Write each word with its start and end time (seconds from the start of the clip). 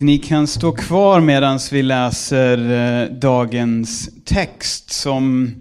Ni 0.00 0.18
kan 0.18 0.46
stå 0.46 0.72
kvar 0.72 1.20
medan 1.20 1.58
vi 1.72 1.82
läser 1.82 2.58
eh, 2.70 3.10
dagens 3.10 4.10
text 4.24 4.90
som 4.90 5.54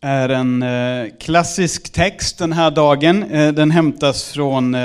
är 0.00 0.28
en 0.28 0.62
eh, 0.62 1.06
klassisk 1.20 1.92
text 1.92 2.38
den 2.38 2.52
här 2.52 2.70
dagen. 2.70 3.22
Eh, 3.22 3.52
den 3.52 3.70
hämtas 3.70 4.32
från 4.32 4.76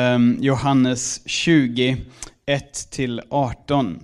Johannes 0.42 1.22
20, 1.26 1.98
1-18. 2.48 4.00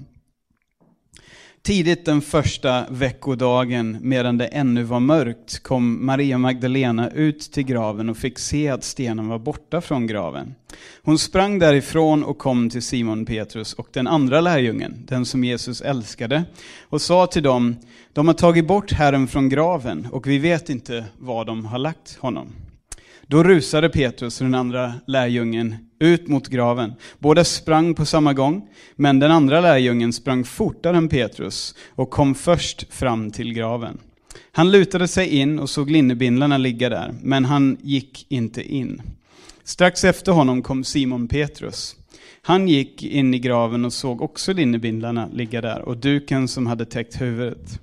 Tidigt 1.65 2.05
den 2.05 2.21
första 2.21 2.85
veckodagen, 2.89 3.97
medan 4.01 4.37
det 4.37 4.45
ännu 4.45 4.83
var 4.83 4.99
mörkt, 4.99 5.63
kom 5.63 6.05
Maria 6.05 6.37
Magdalena 6.37 7.09
ut 7.09 7.39
till 7.39 7.63
graven 7.63 8.09
och 8.09 8.17
fick 8.17 8.39
se 8.39 8.69
att 8.69 8.83
stenen 8.83 9.27
var 9.27 9.39
borta 9.39 9.81
från 9.81 10.07
graven. 10.07 10.55
Hon 11.03 11.19
sprang 11.19 11.59
därifrån 11.59 12.23
och 12.23 12.37
kom 12.37 12.69
till 12.69 12.81
Simon 12.81 13.25
Petrus 13.25 13.73
och 13.73 13.87
den 13.91 14.07
andra 14.07 14.41
lärjungen, 14.41 15.05
den 15.07 15.25
som 15.25 15.43
Jesus 15.43 15.81
älskade, 15.81 16.43
och 16.81 17.01
sa 17.01 17.27
till 17.27 17.43
dem, 17.43 17.75
de 18.13 18.27
har 18.27 18.35
tagit 18.35 18.67
bort 18.67 18.91
Herren 18.91 19.27
från 19.27 19.49
graven 19.49 20.07
och 20.11 20.27
vi 20.27 20.37
vet 20.37 20.69
inte 20.69 21.05
var 21.17 21.45
de 21.45 21.65
har 21.65 21.79
lagt 21.79 22.17
honom. 22.19 22.47
Då 23.27 23.43
rusade 23.43 23.89
Petrus 23.89 24.41
och 24.41 24.45
den 24.45 24.55
andra 24.55 24.93
lärjungen 25.07 25.75
ut 25.99 26.27
mot 26.27 26.47
graven. 26.47 26.93
Båda 27.19 27.43
sprang 27.43 27.95
på 27.95 28.05
samma 28.05 28.33
gång, 28.33 28.69
men 28.95 29.19
den 29.19 29.31
andra 29.31 29.61
lärjungen 29.61 30.13
sprang 30.13 30.43
fortare 30.43 30.97
än 30.97 31.09
Petrus 31.09 31.75
och 31.89 32.09
kom 32.09 32.35
först 32.35 32.93
fram 32.93 33.31
till 33.31 33.53
graven. 33.53 33.97
Han 34.51 34.71
lutade 34.71 35.07
sig 35.07 35.27
in 35.27 35.59
och 35.59 35.69
såg 35.69 35.91
linnebindlarna 35.91 36.57
ligga 36.57 36.89
där, 36.89 37.15
men 37.21 37.45
han 37.45 37.77
gick 37.81 38.25
inte 38.29 38.73
in. 38.73 39.01
Strax 39.63 40.03
efter 40.03 40.31
honom 40.31 40.61
kom 40.61 40.83
Simon 40.83 41.27
Petrus. 41.27 41.95
Han 42.41 42.67
gick 42.67 43.03
in 43.03 43.33
i 43.33 43.39
graven 43.39 43.85
och 43.85 43.93
såg 43.93 44.21
också 44.21 44.53
linnebindlarna 44.53 45.29
ligga 45.33 45.61
där 45.61 45.81
och 45.81 45.97
duken 45.97 46.47
som 46.47 46.67
hade 46.67 46.85
täckt 46.85 47.21
huvudet. 47.21 47.79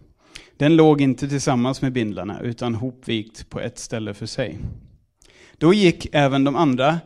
Den 0.56 0.76
låg 0.76 1.00
inte 1.00 1.28
tillsammans 1.28 1.82
med 1.82 1.92
bindlarna 1.92 2.40
utan 2.40 2.74
hopvikt 2.74 3.50
på 3.50 3.60
ett 3.60 3.78
ställe 3.78 4.14
för 4.14 4.26
sig. 4.26 4.58
Då 5.58 5.74
gick 5.74 6.08
även 6.12 6.44
de 6.44 6.56
andra, 6.56 6.98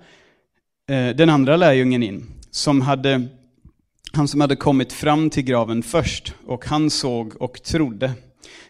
Eh, 0.91 1.17
den 1.17 1.31
andra 1.31 1.57
lärjungen 1.57 2.03
in, 2.03 2.27
som 2.51 2.81
hade, 2.81 3.29
han 4.13 4.29
som 4.29 4.41
hade 4.41 4.57
kommit 4.57 4.93
fram 4.93 5.31
till 5.31 5.43
graven 5.43 5.83
först, 5.83 6.35
och 6.47 6.65
han 6.65 6.91
såg 6.91 7.43
och 7.43 7.63
trodde. 7.63 8.13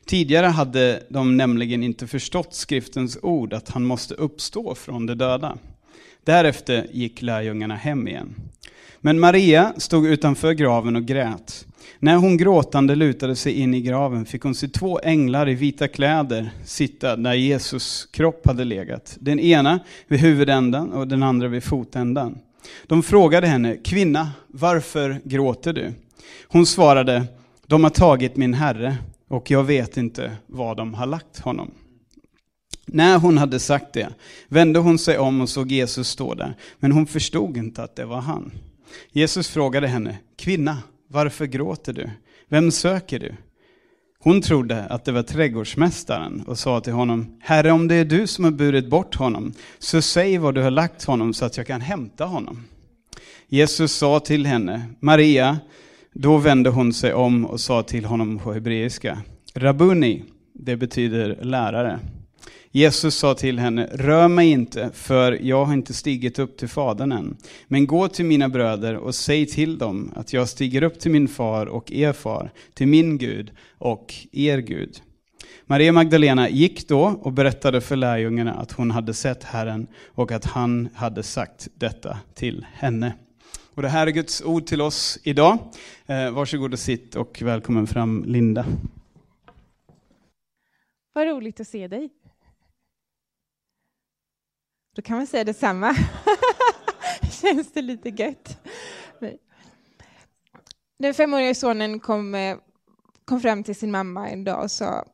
Tidigare 0.07 0.47
hade 0.47 1.03
de 1.11 1.37
nämligen 1.37 1.83
inte 1.83 2.07
förstått 2.07 2.55
skriftens 2.55 3.19
ord, 3.23 3.53
att 3.53 3.69
han 3.69 3.85
måste 3.85 4.15
uppstå 4.15 4.75
från 4.75 5.07
de 5.07 5.15
döda. 5.15 5.59
Därefter 6.25 6.87
gick 6.93 7.23
lärjungarna 7.23 7.77
hem 7.77 8.09
igen. 8.09 8.35
Men 9.01 9.21
Maria 9.21 9.73
stod 9.77 10.07
utanför 10.07 10.53
graven 10.53 10.97
och 10.97 11.05
grät. 11.05 11.67
När 11.99 12.17
hon 12.17 12.37
gråtande 12.37 12.95
lutade 12.95 13.37
sig 13.37 13.53
in 13.53 13.75
i 13.75 13.81
graven 13.81 14.27
fick 14.27 14.43
hon 14.43 14.55
se 14.55 14.69
två 14.69 15.01
änglar 15.03 15.49
i 15.49 15.55
vita 15.55 15.89
kläder 15.89 16.51
sitta 16.65 17.17
där 17.17 17.35
Jesus 17.35 18.09
kropp 18.11 18.47
hade 18.47 18.65
legat. 18.65 19.17
Den 19.21 19.41
ena 19.41 19.81
vid 20.09 20.21
huvudändan 20.21 20.93
och 20.93 21.09
den 21.09 21.23
andra 21.23 21.49
vid 21.49 21.65
fotändan. 21.65 22.39
De 22.87 23.03
frågade 23.03 23.47
henne, 23.47 23.77
kvinna, 23.77 24.31
varför 24.49 25.21
gråter 25.25 25.73
du? 25.73 25.93
Hon 26.49 26.67
svarade, 26.67 27.25
de 27.67 27.85
har 27.85 27.91
tagit 27.91 28.37
min 28.37 28.55
herre 28.55 28.97
och 29.29 29.51
jag 29.51 29.65
vet 29.65 29.97
inte 29.97 30.37
var 30.47 30.75
de 30.75 30.95
har 30.95 31.07
lagt 31.07 31.41
honom. 31.41 31.71
När 32.87 33.19
hon 33.19 33.39
hade 33.39 33.59
sagt 33.61 33.93
det 33.93 34.09
vände 34.49 34.79
hon 34.79 34.99
sig 34.99 35.19
om 35.19 35.41
och 35.41 35.49
såg 35.49 35.73
Jesus 35.73 36.09
stå 36.09 36.35
där, 36.35 36.55
men 36.79 36.93
hon 36.93 37.07
förstod 37.07 37.57
inte 37.57 37.83
att 37.83 37.97
det 37.97 38.05
var 38.05 38.21
han. 38.21 38.51
Jesus 39.13 39.49
frågade 39.49 39.89
henne, 39.89 40.19
kvinna, 40.37 40.79
varför 41.09 41.47
gråter 41.47 41.93
du? 41.93 42.11
Vem 42.49 42.71
söker 42.71 43.19
du? 43.19 43.33
Hon 44.19 44.43
trodde 44.43 44.85
att 44.85 45.05
det 45.05 45.13
var 45.13 45.23
trädgårdsmästaren 45.23 46.45
och 46.47 46.59
sa 46.59 46.81
till 46.81 46.93
honom, 46.93 47.37
Herre, 47.41 47.73
om 47.73 47.89
det 47.89 47.95
är 47.95 48.05
du 48.05 48.27
som 48.27 48.45
har 48.45 48.51
burit 48.51 48.91
bort 48.91 49.15
honom, 49.15 49.53
så 49.79 50.03
säg 50.03 50.39
var 50.39 50.53
du 50.53 50.63
har 50.63 50.71
lagt 50.71 51.05
honom 51.05 51.35
så 51.35 51.45
att 51.45 51.57
jag 51.57 51.67
kan 51.67 51.81
hämta 51.81 52.25
honom. 52.25 52.65
Jesus 53.49 53.93
sa 53.93 54.21
till 54.21 54.47
henne, 54.47 54.83
Maria, 55.01 55.59
då 56.13 56.37
vände 56.37 56.71
hon 56.71 56.93
sig 56.93 57.15
om 57.15 57.47
och 57.47 57.61
sa 57.61 57.83
till 57.83 58.05
honom 58.05 58.39
på 58.39 58.53
hebreiska, 58.53 59.19
Rabuni, 59.55 60.25
det 60.53 60.77
betyder 60.77 61.39
lärare. 61.43 62.01
Jesus 62.77 63.15
sa 63.15 63.35
till 63.35 63.59
henne, 63.59 63.89
rör 63.93 64.29
mig 64.29 64.51
inte, 64.51 64.91
för 64.95 65.33
jag 65.33 65.65
har 65.65 65.73
inte 65.73 65.95
stigit 65.95 66.39
upp 66.39 66.57
till 66.57 66.69
Fadern 66.69 67.13
än. 67.13 67.37
Men 67.69 67.87
gå 67.87 68.09
till 68.09 68.25
mina 68.25 68.49
bröder 68.49 68.97
och 68.97 69.15
säg 69.15 69.47
till 69.47 69.79
dem 69.79 70.13
att 70.17 70.33
jag 70.33 70.49
stiger 70.49 70.83
upp 70.83 71.01
till 71.01 71.11
min 71.11 71.29
far 71.29 71.67
och 71.67 71.93
er 71.93 72.13
far, 72.13 72.51
till 72.75 72.89
min 72.89 73.19
Gud 73.19 73.51
och 73.79 74.15
er 74.33 74.59
Gud. 74.59 75.03
Maria 75.67 75.93
Magdalena 75.93 76.49
gick 76.49 76.89
då 76.89 77.05
och 77.23 77.33
berättade 77.33 77.81
för 77.81 77.97
lärjungarna 77.97 78.55
att 78.55 78.73
hon 78.73 78.91
hade 78.91 79.15
sett 79.15 79.45
Herren 79.45 79.87
och 80.07 80.33
att 80.33 80.45
han 80.45 80.89
hade 80.95 81.23
sagt 81.23 81.69
detta 81.75 82.19
till 82.35 82.67
henne. 82.73 83.13
Och 83.75 83.83
det 83.83 83.89
här 83.89 84.07
är 84.07 84.11
Guds 84.11 84.43
ord 84.43 84.67
till 84.67 84.81
oss 84.81 85.19
idag. 85.23 85.59
Eh, 86.07 86.31
varsågod 86.31 86.73
och 86.73 86.79
sitt 86.79 87.17
och 87.17 87.43
välkommen 87.43 87.87
fram 87.87 88.25
Linda. 88.27 88.67
Vad 91.13 91.27
roligt 91.27 91.61
att 91.61 91.69
se 91.69 91.89
dig. 91.89 92.11
Då 94.97 95.03
kan 95.03 95.17
man 95.17 95.27
säga 95.27 95.45
detsamma. 95.45 95.97
Känns 97.43 97.73
det 97.73 97.83
lite 97.83 98.09
gött? 98.09 98.59
Den 100.99 101.15
femåriga 101.15 101.55
sonen 101.55 102.01
kom, 102.01 102.35
eh, 102.35 102.57
kom 103.25 103.41
fram 103.41 103.65
till 103.65 103.77
sin 103.77 103.91
mamma 103.91 104.29
en 104.29 104.45
dag 104.45 104.63
och 104.63 104.71
sa 104.71 105.05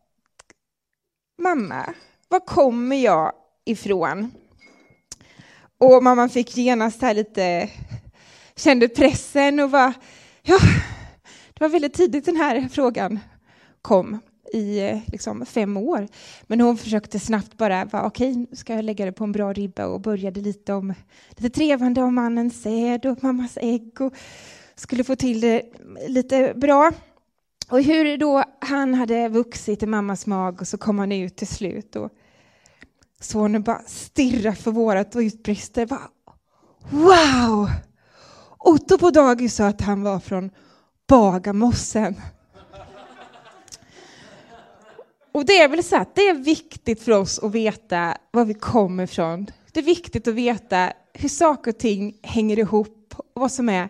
Mamma, 1.39 1.95
var 2.29 2.41
kommer 2.41 2.97
jag 2.97 3.33
ifrån? 3.65 4.33
Och 5.79 6.03
mamman 6.03 6.31
fick 6.31 6.57
genast 6.57 7.03
här 7.03 7.15
lite, 7.15 7.71
kände 8.57 8.89
pressen 8.89 9.61
och 9.61 9.71
var, 9.71 9.93
ja, 10.43 10.59
det 11.55 11.61
var 11.61 11.69
väldigt 11.69 11.95
tidigt 11.95 12.25
den 12.25 12.37
här 12.37 12.69
frågan 12.69 13.21
kom 13.83 14.21
i 14.53 15.03
liksom, 15.07 15.47
fem 15.47 15.77
år. 15.77 16.09
Men 16.43 16.61
hon 16.61 16.79
försökte 16.79 17.19
snabbt 17.19 17.57
bara, 17.57 17.89
okej, 17.93 18.33
okay, 18.33 18.57
ska 18.57 18.75
jag 18.75 18.85
lägga 18.85 19.05
det 19.05 19.13
på 19.13 19.25
en 19.25 19.33
bra 19.33 19.53
ribba 19.53 19.87
och 19.87 20.01
började 20.01 20.41
lite 20.41 20.73
om 20.73 20.95
lite 21.31 21.51
trevande 21.51 22.03
om 22.03 22.15
mannens 22.15 22.63
säd 22.63 23.07
och 23.07 23.23
mammas 23.23 23.59
ägg 23.61 24.01
och 24.01 24.15
skulle 24.75 25.05
få 25.05 25.17
till 25.17 25.41
det 25.41 25.63
lite 26.09 26.55
bra. 26.57 26.93
Och 27.71 27.83
hur 27.83 28.19
då 28.19 28.45
han 28.61 28.95
hade 28.95 29.29
vuxit 29.29 29.83
i 29.83 29.87
mammas 29.87 30.27
mag 30.27 30.61
och 30.61 30.69
så 30.69 30.79
kom 30.79 30.99
han 30.99 31.13
ut 31.13 31.37
till 31.37 31.47
slut 31.47 31.97
och 31.97 32.11
sonen 33.21 33.63
bara 33.63 33.83
stirrar 33.87 34.53
förvårat 34.53 35.15
och 35.15 35.21
utbrister 35.21 35.87
bara, 35.87 36.09
Wow! 36.91 37.71
Otto 38.59 38.99
på 38.99 39.11
dagis 39.11 39.55
sa 39.55 39.67
att 39.67 39.81
han 39.81 40.03
var 40.03 40.21
från 40.21 40.51
Bagarmossen. 41.09 42.15
Och 45.33 45.47
det 45.47 45.59
är 45.59 45.69
väl 45.69 45.85
så 45.85 45.97
att 45.97 46.15
det 46.15 46.29
är 46.29 46.35
viktigt 46.35 47.03
för 47.03 47.13
oss 47.13 47.39
att 47.39 47.53
veta 47.53 48.17
var 48.31 48.45
vi 48.45 48.55
kommer 48.55 49.05
ifrån. 49.05 49.47
Det 49.73 49.81
är 49.81 49.85
viktigt 49.85 50.29
att 50.29 50.35
veta 50.35 50.93
hur 51.15 51.29
saker 51.29 51.71
och 51.71 51.79
ting 51.79 52.15
hänger 52.23 52.59
ihop 52.59 53.15
och 53.35 53.41
vad 53.41 53.53
som 53.53 53.69
är 53.69 53.89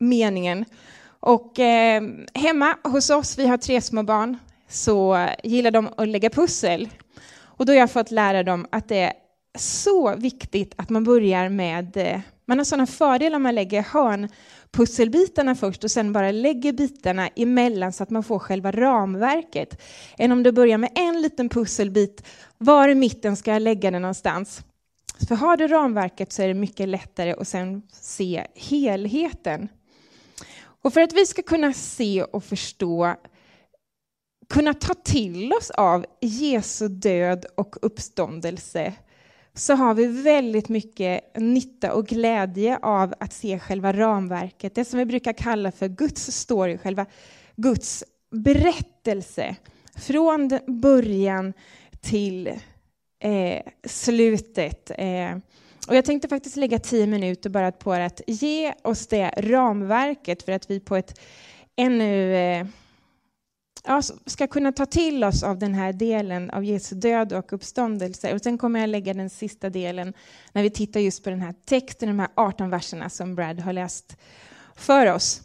meningen. 0.00 0.64
Och 1.20 1.58
eh, 1.58 2.02
hemma 2.34 2.76
hos 2.84 3.10
oss, 3.10 3.38
vi 3.38 3.46
har 3.46 3.56
tre 3.56 3.80
små 3.80 4.02
barn, 4.02 4.38
så 4.68 5.28
gillar 5.44 5.70
de 5.70 5.88
att 5.96 6.08
lägga 6.08 6.30
pussel. 6.30 6.88
Och 7.40 7.66
då 7.66 7.72
har 7.72 7.78
jag 7.78 7.90
fått 7.90 8.10
lära 8.10 8.42
dem 8.42 8.66
att 8.72 8.88
det 8.88 8.98
är 8.98 9.12
så 9.58 10.16
viktigt 10.16 10.74
att 10.76 10.90
man 10.90 11.04
börjar 11.04 11.48
med, 11.48 11.96
eh, 11.96 12.20
man 12.46 12.58
har 12.58 12.64
sådana 12.64 12.86
fördelar 12.86 13.36
om 13.36 13.42
man 13.42 13.54
lägger 13.54 13.82
hörn 13.82 14.28
pusselbitarna 14.72 15.54
först 15.54 15.84
och 15.84 15.90
sen 15.90 16.12
bara 16.12 16.30
lägger 16.30 16.72
bitarna 16.72 17.28
emellan 17.28 17.92
så 17.92 18.02
att 18.02 18.10
man 18.10 18.22
får 18.22 18.38
själva 18.38 18.70
ramverket. 18.70 19.82
Än 20.18 20.32
om 20.32 20.42
du 20.42 20.52
börjar 20.52 20.78
med 20.78 20.90
en 20.94 21.22
liten 21.22 21.48
pusselbit, 21.48 22.26
var 22.58 22.88
i 22.88 22.94
mitten 22.94 23.36
ska 23.36 23.52
jag 23.52 23.62
lägga 23.62 23.90
den 23.90 24.02
någonstans? 24.02 24.64
För 25.28 25.34
har 25.34 25.56
du 25.56 25.68
ramverket 25.68 26.32
så 26.32 26.42
är 26.42 26.48
det 26.48 26.54
mycket 26.54 26.88
lättare 26.88 27.32
att 27.32 27.48
sen 27.48 27.82
se 27.92 28.46
helheten. 28.54 29.68
Och 30.82 30.92
för 30.92 31.00
att 31.00 31.12
vi 31.12 31.26
ska 31.26 31.42
kunna 31.42 31.72
se 31.72 32.22
och 32.22 32.44
förstå, 32.44 33.14
kunna 34.48 34.74
ta 34.74 34.94
till 34.94 35.52
oss 35.52 35.70
av 35.70 36.06
Jesu 36.20 36.88
död 36.88 37.46
och 37.54 37.76
uppståndelse 37.82 38.94
så 39.54 39.74
har 39.74 39.94
vi 39.94 40.06
väldigt 40.06 40.68
mycket 40.68 41.36
nytta 41.36 41.92
och 41.92 42.06
glädje 42.06 42.78
av 42.82 43.14
att 43.20 43.32
se 43.32 43.58
själva 43.58 43.92
ramverket, 43.92 44.74
det 44.74 44.84
som 44.84 44.98
vi 44.98 45.04
brukar 45.04 45.32
kalla 45.32 45.72
för 45.72 45.88
Guds 45.88 46.30
story, 46.32 46.78
själva 46.78 47.06
Guds 47.56 48.04
berättelse. 48.30 49.56
Från 49.96 50.58
början 50.66 51.52
till 52.00 52.46
eh, 53.22 53.62
slutet. 53.86 54.90
Eh, 54.98 55.36
Och 55.88 55.96
jag 55.96 56.04
tänkte 56.04 56.28
faktiskt 56.28 56.56
lägga 56.56 56.78
tio 56.78 57.06
minuter 57.06 57.50
bara 57.50 57.72
på 57.72 57.92
att 57.92 58.20
ge 58.26 58.74
oss 58.82 59.06
det 59.06 59.34
ramverket 59.36 60.42
för 60.42 60.52
att 60.52 60.70
vi 60.70 60.80
på 60.80 60.96
ett 60.96 61.20
ännu 61.76 62.36
eh, 62.36 62.66
ska 64.26 64.46
kunna 64.46 64.72
ta 64.72 64.86
till 64.86 65.24
oss 65.24 65.42
av 65.42 65.58
den 65.58 65.74
här 65.74 65.92
delen 65.92 66.50
av 66.50 66.64
Jesu 66.64 66.94
död 66.94 67.32
och 67.32 67.52
uppståndelse. 67.52 68.34
Och 68.34 68.40
sen 68.40 68.58
kommer 68.58 68.80
jag 68.80 68.88
lägga 68.88 69.14
den 69.14 69.30
sista 69.30 69.70
delen 69.70 70.14
när 70.52 70.62
vi 70.62 70.70
tittar 70.70 71.00
just 71.00 71.24
på 71.24 71.30
den 71.30 71.40
här 71.40 71.54
texten, 71.64 72.08
de 72.08 72.18
här 72.18 72.28
18 72.34 72.70
verserna 72.70 73.10
som 73.10 73.34
Brad 73.34 73.60
har 73.60 73.72
läst 73.72 74.16
för 74.74 75.12
oss. 75.12 75.42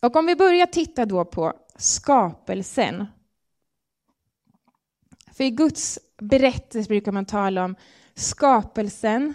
Och 0.00 0.16
om 0.16 0.26
vi 0.26 0.36
börjar 0.36 0.66
titta 0.66 1.06
då 1.06 1.24
på 1.24 1.52
skapelsen. 1.76 3.06
För 5.32 5.44
i 5.44 5.50
Guds 5.50 5.98
berättelse 6.18 6.88
brukar 6.88 7.12
man 7.12 7.26
tala 7.26 7.64
om 7.64 7.74
skapelsen, 8.14 9.34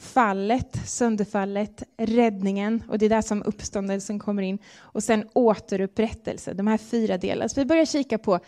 fallet, 0.00 0.88
sönderfallet, 0.88 1.82
räddningen 1.96 2.82
och 2.88 2.98
det 2.98 3.06
är 3.06 3.10
där 3.10 3.22
som 3.22 3.42
uppståndelsen 3.42 4.18
kommer 4.18 4.42
in 4.42 4.58
och 4.78 5.02
sen 5.02 5.28
återupprättelse, 5.32 6.52
de 6.52 6.66
här 6.66 6.78
fyra 6.78 7.18
delarna. 7.18 7.48
Så 7.48 7.60
vi 7.60 7.66
börjar 7.66 7.84
kika 7.84 8.18
på 8.18 8.40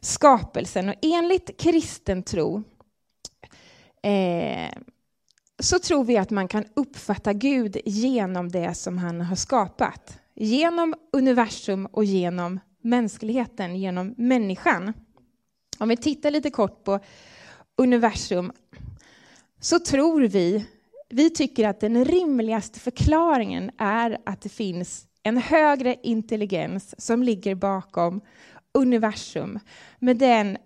skapelsen 0.00 0.88
och 0.88 0.94
enligt 1.02 1.60
kristen 1.60 2.22
tro 2.22 2.62
eh, 4.02 4.70
så 5.58 5.78
tror 5.78 6.04
vi 6.04 6.16
att 6.16 6.30
man 6.30 6.48
kan 6.48 6.64
uppfatta 6.74 7.32
Gud 7.32 7.76
genom 7.84 8.48
det 8.48 8.74
som 8.74 8.98
han 8.98 9.20
har 9.20 9.36
skapat. 9.36 10.18
Genom 10.34 10.94
universum 11.12 11.86
och 11.86 12.04
genom 12.04 12.60
mänskligheten, 12.82 13.76
genom 13.76 14.14
människan. 14.16 14.92
Om 15.78 15.88
vi 15.88 15.96
tittar 15.96 16.30
lite 16.30 16.50
kort 16.50 16.84
på 16.84 17.00
universum 17.76 18.52
så 19.60 19.78
tror 19.78 20.22
vi, 20.22 20.66
vi 21.10 21.30
tycker 21.30 21.68
att 21.68 21.80
den 21.80 22.04
rimligaste 22.04 22.80
förklaringen 22.80 23.70
är 23.78 24.18
att 24.26 24.40
det 24.40 24.48
finns 24.48 25.06
en 25.22 25.36
högre 25.36 25.96
intelligens 26.02 27.04
som 27.04 27.22
ligger 27.22 27.54
bakom 27.54 28.20
universum 28.74 29.58
med 29.98 30.16
den 30.16 30.56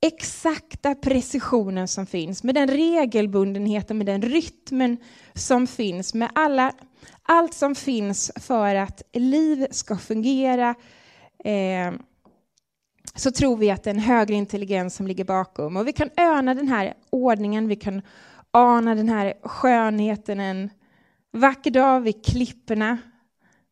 exakta 0.00 0.94
precisionen 0.94 1.88
som 1.88 2.06
finns, 2.06 2.42
med 2.42 2.54
den 2.54 2.68
regelbundenheten, 2.68 3.98
med 3.98 4.06
den 4.06 4.22
rytmen 4.22 4.96
som 5.34 5.66
finns, 5.66 6.14
med 6.14 6.30
alla, 6.34 6.72
allt 7.22 7.54
som 7.54 7.74
finns 7.74 8.32
för 8.36 8.74
att 8.74 9.02
liv 9.12 9.66
ska 9.70 9.96
fungera, 9.96 10.74
eh, 11.44 11.92
så 13.14 13.30
tror 13.30 13.56
vi 13.56 13.70
att 13.70 13.82
det 13.82 13.90
är 13.90 13.94
en 13.94 14.00
högre 14.00 14.34
intelligens 14.34 14.94
som 14.94 15.06
ligger 15.06 15.24
bakom. 15.24 15.76
Och 15.76 15.88
vi 15.88 15.92
kan 15.92 16.10
öna 16.16 16.54
den 16.54 16.68
här 16.68 16.94
ordningen, 17.10 17.68
vi 17.68 17.76
kan 17.76 18.02
ana 18.52 18.94
den 18.94 19.08
här 19.08 19.34
skönheten 19.42 20.40
en 20.40 20.70
vacker 21.32 21.70
dag 21.70 22.00
vid 22.00 22.24
klipporna, 22.24 22.98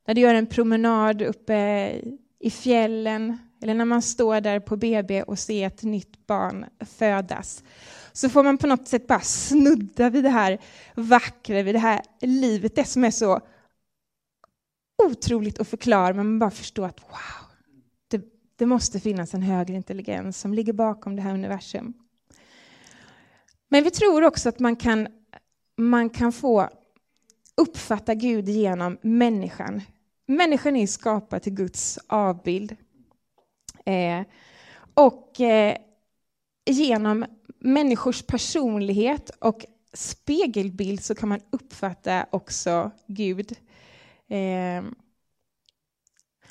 när 0.06 0.14
du 0.14 0.20
gör 0.20 0.34
en 0.34 0.46
promenad 0.46 1.22
uppe 1.22 1.90
i 2.38 2.50
fjällen, 2.50 3.38
eller 3.62 3.74
när 3.74 3.84
man 3.84 4.02
står 4.02 4.40
där 4.40 4.60
på 4.60 4.76
BB 4.76 5.22
och 5.22 5.38
ser 5.38 5.66
ett 5.66 5.82
nytt 5.82 6.26
barn 6.26 6.66
födas, 6.80 7.64
så 8.12 8.28
får 8.28 8.42
man 8.42 8.58
på 8.58 8.66
något 8.66 8.88
sätt 8.88 9.06
bara 9.06 9.20
snudda 9.20 10.10
vid 10.10 10.24
det 10.24 10.30
här 10.30 10.58
vackra, 10.94 11.62
vid 11.62 11.74
det 11.74 11.78
här 11.78 12.00
livet, 12.20 12.74
det 12.74 12.84
som 12.84 13.04
är 13.04 13.10
så 13.10 13.40
otroligt 15.02 15.60
att 15.60 15.68
förklara, 15.68 16.14
men 16.14 16.26
man 16.26 16.38
bara 16.38 16.50
förstår 16.50 16.86
att 16.86 17.00
wow, 17.00 17.50
det, 18.08 18.22
det 18.56 18.66
måste 18.66 19.00
finnas 19.00 19.34
en 19.34 19.42
högre 19.42 19.74
intelligens 19.74 20.40
som 20.40 20.54
ligger 20.54 20.72
bakom 20.72 21.16
det 21.16 21.22
här 21.22 21.34
universum. 21.34 21.94
Men 23.72 23.84
vi 23.84 23.90
tror 23.90 24.24
också 24.24 24.48
att 24.48 24.58
man 24.58 24.76
kan, 24.76 25.08
man 25.76 26.10
kan 26.10 26.32
få 26.32 26.68
uppfatta 27.56 28.14
Gud 28.14 28.48
genom 28.48 28.98
människan. 29.02 29.82
Människan 30.26 30.76
är 30.76 30.86
skapad 30.86 31.42
till 31.42 31.54
Guds 31.54 31.98
avbild. 32.06 32.76
Eh, 33.84 34.22
och 34.94 35.40
eh, 35.40 35.76
genom 36.66 37.24
människors 37.58 38.22
personlighet 38.22 39.30
och 39.30 39.66
spegelbild 39.92 41.04
så 41.04 41.14
kan 41.14 41.28
man 41.28 41.40
uppfatta 41.50 42.26
också 42.30 42.90
Gud. 43.06 43.52
Eh, 44.28 44.84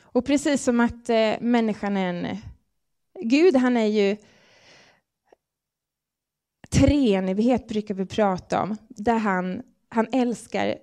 och 0.01 0.25
precis 0.25 0.63
som 0.63 0.79
att 0.79 1.09
eh, 1.09 1.33
människan 1.41 1.97
är 1.97 2.13
en... 2.13 2.37
Gud, 3.21 3.55
han 3.55 3.77
är 3.77 3.85
ju... 3.85 4.17
Treenighet 6.69 7.67
brukar 7.67 7.93
vi 7.93 8.05
prata 8.05 8.61
om, 8.61 8.77
där 8.87 9.17
han, 9.17 9.61
han 9.89 10.07
älskar 10.11 10.75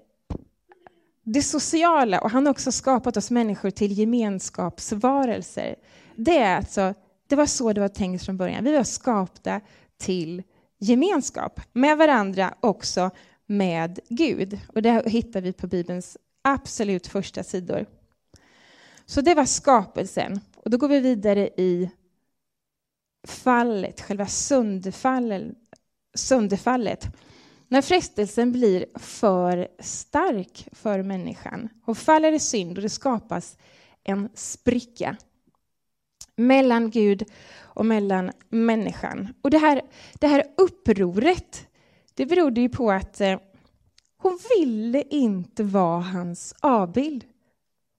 det 1.23 1.43
sociala 1.43 2.21
och 2.21 2.31
han 2.31 2.47
har 2.47 2.51
också 2.51 2.73
skapat 2.73 3.17
oss 3.17 3.31
människor 3.31 3.71
till 3.71 3.99
gemenskapsvarelser. 3.99 5.77
Det, 6.17 6.39
är 6.39 6.57
alltså, 6.57 6.95
det 7.27 7.37
var 7.37 7.47
så 7.47 7.73
det 7.73 7.81
var 7.81 7.89
tänkt 7.89 8.25
från 8.25 8.37
början. 8.37 8.65
Vi 8.65 8.77
var 8.77 8.85
skapta 8.85 9.61
till 9.97 10.43
gemenskap 10.79 11.61
med 11.73 11.99
varandra, 11.99 12.55
också 12.61 13.11
med 13.47 13.99
Gud. 14.09 14.61
Och 14.75 14.83
det 14.83 15.09
hittar 15.09 15.41
vi 15.41 15.53
på 15.53 15.67
Bibelns 15.67 16.17
absolut 16.43 17.07
första 17.07 17.43
sidor. 17.43 17.87
Så 19.07 19.21
det 19.21 19.35
var 19.35 19.45
skapelsen. 19.45 20.41
Och 20.57 20.71
då 20.71 20.77
går 20.77 20.89
vi 20.89 21.01
vidare 21.01 21.49
i 21.57 21.91
fallet, 23.27 24.01
själva 24.01 24.27
sönderfallet. 26.17 27.07
När 27.69 27.83
frestelsen 27.83 28.53
blir 28.53 28.87
för 28.99 29.69
stark 29.79 30.69
för 30.73 31.03
människan 31.03 31.69
och 31.85 31.99
faller 31.99 32.33
i 32.33 32.39
synd 32.39 32.79
och 32.79 32.83
det 32.83 32.89
skapas 32.89 33.57
en 34.05 34.29
spricka 34.35 35.17
mellan 36.37 36.91
Gud 36.91 37.25
och 37.63 37.87
mellan 37.87 38.31
människan. 38.49 39.29
Och 39.43 39.51
det 39.51 39.59
här, 39.59 39.83
det 40.15 40.27
här 40.27 40.45
upproret, 40.57 41.69
det 42.15 42.27
berodde 42.27 42.61
ju 42.61 42.69
på 42.69 42.91
att 42.91 43.21
eh, 43.21 43.39
hon 44.17 44.39
ville 44.59 45.03
inte 45.03 45.63
vara 45.63 46.01
hans 46.01 46.55
avbild. 46.61 47.25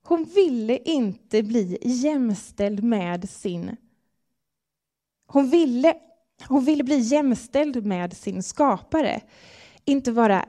Hon 0.03 0.23
ville 0.23 0.77
inte 0.77 1.43
bli 1.43 1.77
jämställd 1.81 2.83
med 2.83 3.29
sin... 3.29 3.77
Hon 5.29 5.49
ville, 5.49 5.95
hon 6.47 6.65
ville 6.65 6.83
bli 6.83 6.99
jämställd 6.99 7.85
med 7.85 8.17
sin 8.17 8.43
skapare. 8.43 9.21
Inte 9.85 10.11
vara 10.11 10.45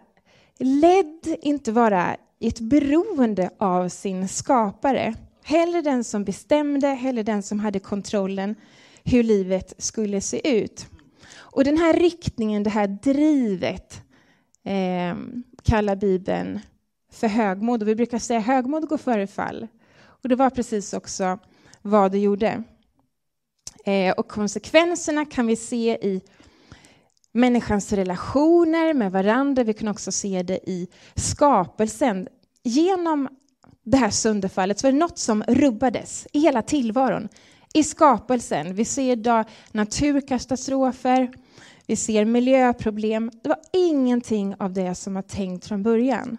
ledd, 0.58 1.36
inte 1.42 1.72
vara 1.72 2.16
i 2.38 2.48
ett 2.48 2.60
beroende 2.60 3.50
av 3.58 3.88
sin 3.88 4.28
skapare. 4.28 5.14
Hellre 5.44 5.82
den 5.82 6.04
som 6.04 6.24
bestämde, 6.24 6.88
hellre 6.88 7.22
den 7.22 7.42
som 7.42 7.60
hade 7.60 7.78
kontrollen 7.78 8.54
hur 9.04 9.22
livet 9.22 9.74
skulle 9.78 10.20
se 10.20 10.58
ut. 10.58 10.86
Och 11.34 11.64
den 11.64 11.78
här 11.78 11.94
riktningen, 11.94 12.62
det 12.62 12.70
här 12.70 12.86
drivet, 12.86 14.02
eh, 14.64 15.16
kallar 15.62 15.96
Bibeln 15.96 16.60
för 17.12 17.28
högmod. 17.28 17.82
Och 17.82 17.88
vi 17.88 17.94
brukar 17.94 18.18
säga 18.18 18.40
högmod 18.40 18.88
går 18.88 18.98
före 18.98 19.26
fall. 19.26 19.66
Och 20.00 20.28
det 20.28 20.36
var 20.36 20.50
precis 20.50 20.92
också 20.92 21.38
vad 21.82 22.12
det 22.12 22.18
gjorde. 22.18 22.62
Eh, 23.88 24.12
och 24.12 24.28
konsekvenserna 24.28 25.24
kan 25.24 25.46
vi 25.46 25.56
se 25.56 25.98
i 26.02 26.20
människans 27.32 27.92
relationer 27.92 28.94
med 28.94 29.12
varandra. 29.12 29.62
Vi 29.62 29.74
kan 29.74 29.88
också 29.88 30.12
se 30.12 30.42
det 30.42 30.70
i 30.70 30.88
skapelsen. 31.14 32.28
Genom 32.62 33.28
det 33.84 33.96
här 33.96 34.10
sönderfallet 34.10 34.78
så 34.78 34.86
var 34.86 34.92
det 34.92 34.98
något 34.98 35.18
som 35.18 35.42
rubbades 35.42 36.26
i 36.32 36.38
hela 36.40 36.62
tillvaron. 36.62 37.28
I 37.74 37.82
skapelsen. 37.82 38.74
Vi 38.74 38.84
ser 38.84 39.12
idag 39.12 39.44
naturkatastrofer, 39.72 41.30
vi 41.86 41.96
ser 41.96 42.24
miljöproblem. 42.24 43.30
Det 43.42 43.48
var 43.48 43.60
ingenting 43.72 44.54
av 44.58 44.72
det 44.72 44.94
som 44.94 45.14
var 45.14 45.22
tänkt 45.22 45.66
från 45.66 45.82
början. 45.82 46.38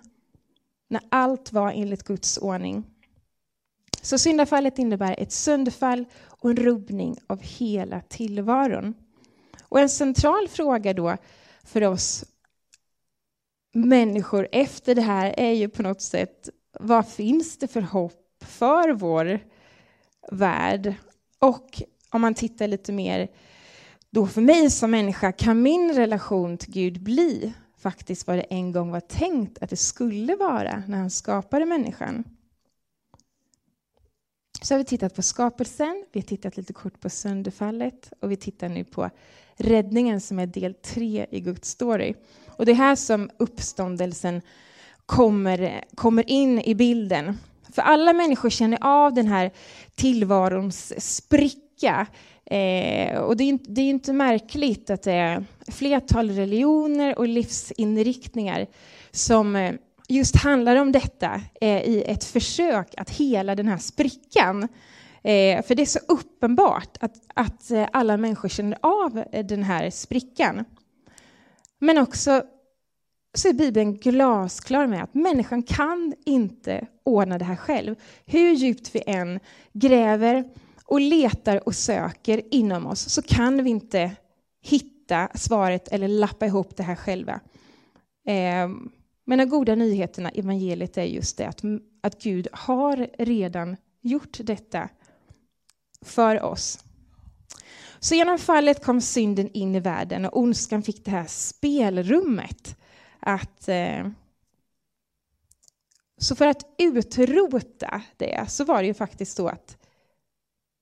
När 0.89 1.01
allt 1.09 1.53
var 1.53 1.71
enligt 1.71 2.03
Guds 2.03 2.37
ordning. 2.37 2.85
Så 4.01 4.17
syndafallet 4.17 4.79
innebär 4.79 5.15
ett 5.19 5.31
sönderfall 5.31 6.05
och 6.25 6.49
en 6.49 6.55
rubbning 6.57 7.17
av 7.27 7.41
hela 7.41 8.01
tillvaron. 8.01 8.93
Och 9.63 9.79
en 9.79 9.89
central 9.89 10.47
fråga 10.47 10.93
då 10.93 11.17
för 11.63 11.83
oss 11.83 12.25
människor 13.73 14.47
efter 14.51 14.95
det 14.95 15.01
här 15.01 15.33
är 15.37 15.51
ju 15.51 15.69
på 15.69 15.83
något 15.83 16.01
sätt 16.01 16.49
vad 16.79 17.07
finns 17.07 17.57
det 17.57 17.67
för 17.67 17.81
hopp 17.81 18.43
för 18.45 18.93
vår 18.93 19.39
värld? 20.31 20.93
Och 21.39 21.81
om 22.09 22.21
man 22.21 22.33
tittar 22.33 22.67
lite 22.67 22.91
mer 22.91 23.27
då 24.09 24.27
för 24.27 24.41
mig 24.41 24.69
som 24.69 24.91
människa, 24.91 25.31
kan 25.31 25.61
min 25.61 25.93
relation 25.93 26.57
till 26.57 26.73
Gud 26.73 27.03
bli 27.03 27.53
faktiskt 27.77 28.27
vad 28.27 28.37
det 28.37 28.41
en 28.41 28.71
gång 28.71 28.91
var 28.91 28.99
tänkt 28.99 29.57
att 29.63 29.69
det 29.69 29.77
skulle 29.77 30.35
vara 30.35 30.83
när 30.87 30.97
han 30.97 31.09
skapade 31.09 31.65
människan? 31.65 32.23
Så 34.61 34.73
har 34.73 34.77
vi 34.77 34.85
tittat 34.85 35.15
på 35.15 35.21
skapelsen, 35.21 36.05
vi 36.11 36.19
har 36.19 36.25
tittat 36.25 36.57
lite 36.57 36.73
kort 36.73 36.99
på 36.99 37.09
sönderfallet 37.09 38.13
och 38.19 38.31
vi 38.31 38.35
tittar 38.35 38.69
nu 38.69 38.83
på 38.83 39.09
räddningen 39.57 40.21
som 40.21 40.39
är 40.39 40.45
del 40.45 40.73
tre 40.73 41.25
i 41.31 41.39
Guds 41.39 41.69
story. 41.69 42.13
Och 42.47 42.65
det 42.65 42.71
är 42.71 42.75
här 42.75 42.95
som 42.95 43.29
uppståndelsen 43.37 44.41
kommer, 45.05 45.83
kommer 45.95 46.29
in 46.29 46.61
i 46.61 46.75
bilden. 46.75 47.37
För 47.73 47.81
alla 47.81 48.13
människor 48.13 48.49
känner 48.49 48.77
av 48.81 49.13
den 49.13 49.27
här 49.27 49.51
tillvarons 49.95 50.93
spricka. 51.15 52.07
Eh, 52.45 53.19
och 53.19 53.37
det 53.37 53.43
är, 53.43 53.59
det 53.67 53.81
är 53.81 53.89
inte 53.89 54.13
märkligt 54.13 54.89
att 54.89 55.03
det 55.03 55.13
är 55.13 55.45
flertal 55.67 56.29
religioner 56.29 57.17
och 57.17 57.27
livsinriktningar 57.27 58.67
som 59.11 59.55
eh, 59.55 59.73
just 60.09 60.35
handlar 60.35 60.75
om 60.75 60.91
detta 60.91 61.41
eh, 61.61 61.81
i 61.83 62.03
ett 62.07 62.23
försök 62.23 62.93
att 62.97 63.09
hela 63.09 63.55
den 63.55 63.67
här 63.67 63.77
sprickan. 63.77 64.67
Eh, 65.23 65.63
för 65.63 65.75
det 65.75 65.81
är 65.81 65.85
så 65.85 65.99
uppenbart 66.07 66.97
att, 66.99 67.15
att 67.33 67.71
eh, 67.71 67.87
alla 67.93 68.17
människor 68.17 68.49
känner 68.49 68.77
av 68.81 69.23
eh, 69.31 69.45
den 69.45 69.63
här 69.63 69.89
sprickan. 69.89 70.65
Men 71.79 71.97
också 71.97 72.43
så 73.33 73.47
är 73.47 73.53
Bibeln 73.53 73.97
glasklar 73.97 74.87
med 74.87 75.03
att 75.03 75.13
människan 75.13 75.63
kan 75.63 76.13
inte 76.25 76.87
ordna 77.05 77.37
det 77.37 77.45
här 77.45 77.55
själv. 77.55 77.95
Hur 78.25 78.51
djupt 78.51 78.95
vi 78.95 79.03
än 79.05 79.39
gräver 79.73 80.49
och 80.85 81.01
letar 81.01 81.67
och 81.67 81.75
söker 81.75 82.41
inom 82.51 82.87
oss 82.87 83.09
så 83.09 83.21
kan 83.21 83.63
vi 83.63 83.69
inte 83.69 84.11
hitta 84.61 85.29
svaret 85.35 85.87
eller 85.87 86.07
lappa 86.07 86.45
ihop 86.45 86.77
det 86.77 86.83
här 86.83 86.95
själva. 86.95 87.39
Ehm, 88.25 88.91
men 89.29 89.37
de 89.37 89.45
goda 89.45 89.75
nyheterna, 89.75 90.29
evangeliet, 90.29 90.97
är 90.97 91.03
just 91.03 91.37
det 91.37 91.47
att, 91.47 91.61
att 92.01 92.21
Gud 92.21 92.47
har 92.51 93.09
redan 93.17 93.77
gjort 94.01 94.37
detta 94.39 94.89
för 96.01 96.41
oss. 96.41 96.83
Så 97.99 98.15
genom 98.15 98.39
fallet 98.39 98.83
kom 98.83 99.01
synden 99.01 99.49
in 99.53 99.75
i 99.75 99.79
världen 99.79 100.25
och 100.25 100.37
ondskan 100.37 100.83
fick 100.83 101.05
det 101.05 101.11
här 101.11 101.25
spelrummet 101.27 102.77
att 103.19 103.69
eh, 103.69 104.07
så 106.17 106.35
för 106.35 106.47
att 106.47 106.63
utrota 106.77 108.01
det 108.17 108.45
så 108.49 108.65
var 108.65 108.81
det 108.81 108.87
ju 108.87 108.93
faktiskt 108.93 109.37
så 109.37 109.47
att 109.47 109.77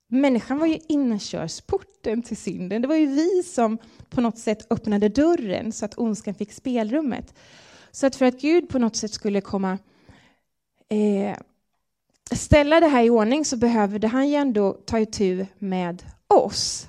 människan 0.10 0.60
var 0.60 0.68
ju 0.68 0.80
inkörsporten 0.88 2.22
till 2.24 2.38
synden. 2.38 2.82
Det 2.82 2.88
var 2.88 2.96
ju 2.96 3.08
vi 3.08 3.44
som 3.44 3.77
på 4.10 4.22
något 4.22 4.38
sätt 4.38 4.68
öppnade 4.70 5.10
dörren 5.10 5.72
så 5.72 5.86
att 5.86 5.98
ondskan 5.98 6.34
fick 6.34 6.54
spelrummet. 6.54 7.34
Så 7.98 8.08
att 8.08 8.16
för 8.16 8.25
att 8.25 8.42
Gud 8.42 8.70
på 8.70 8.80
något 8.80 8.96
sätt 8.96 9.13
skulle 9.13 9.42
komma 9.42 9.77
eh, 10.89 11.38
ställa 12.32 12.80
det 12.80 12.88
här 12.88 13.04
i 13.04 13.10
ordning 13.10 13.46
så 13.46 13.58
behövde 13.58 14.08
han 14.08 14.30
ju 14.30 14.36
ändå 14.36 14.74
ta 14.74 15.00
itu 15.00 15.46
med 15.58 16.04
oss. 16.27 16.88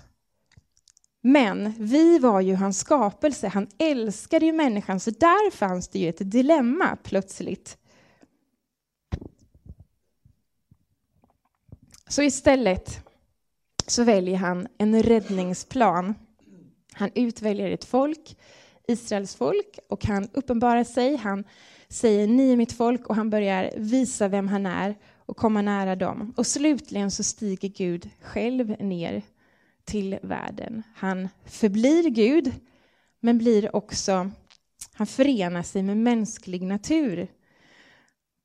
Men 1.21 1.75
vi 1.79 2.19
var 2.19 2.41
ju 2.41 2.55
hans 2.55 2.79
skapelse, 2.79 3.49
han 3.49 3.69
älskade 3.79 4.47
ju 4.47 4.53
människan, 4.53 5.01
så 5.01 5.11
där 5.11 5.51
fanns 5.51 5.89
det 5.89 5.99
ju 5.99 6.09
ett 6.09 6.31
dilemma 6.31 6.97
plötsligt. 7.03 7.79
Så 12.09 12.23
istället 12.23 13.01
så 13.87 14.05
väljer 14.05 14.37
han 14.37 14.69
en 14.79 15.03
räddningsplan. 15.03 16.15
Han 16.93 17.11
utväljer 17.15 17.71
ett 17.71 17.85
folk 17.85 18.37
Israels 18.89 19.35
folk 19.35 19.79
och 19.89 20.05
han 20.05 20.29
uppenbarar 20.33 20.85
sig. 20.85 21.17
Han 21.17 21.45
säger 21.89 22.27
ni 22.27 22.53
är 22.53 22.57
mitt 22.57 22.73
folk 22.73 23.07
och 23.07 23.17
han 23.17 23.31
börjar 23.31 23.71
visa 23.77 24.29
vem 24.29 24.49
han 24.49 24.67
är 24.67 24.97
och 25.27 25.37
komma 25.37 25.63
nära 25.63 25.97
dem. 25.97 26.35
Och 26.37 26.47
slutligen 26.47 27.11
så 27.11 27.23
stiger 27.23 27.69
Gud 27.69 28.11
själv 28.23 28.83
ner 28.83 29.23
till 29.85 30.19
världen. 30.23 30.83
Han 30.95 31.29
förblir 31.45 32.11
Gud 32.11 32.53
men 33.21 33.39
blir 33.39 33.77
också, 33.77 34.31
han 34.93 35.07
förenar 35.07 35.63
sig 35.63 35.83
med 35.83 35.97
mänsklig 35.97 36.63
natur 36.63 37.29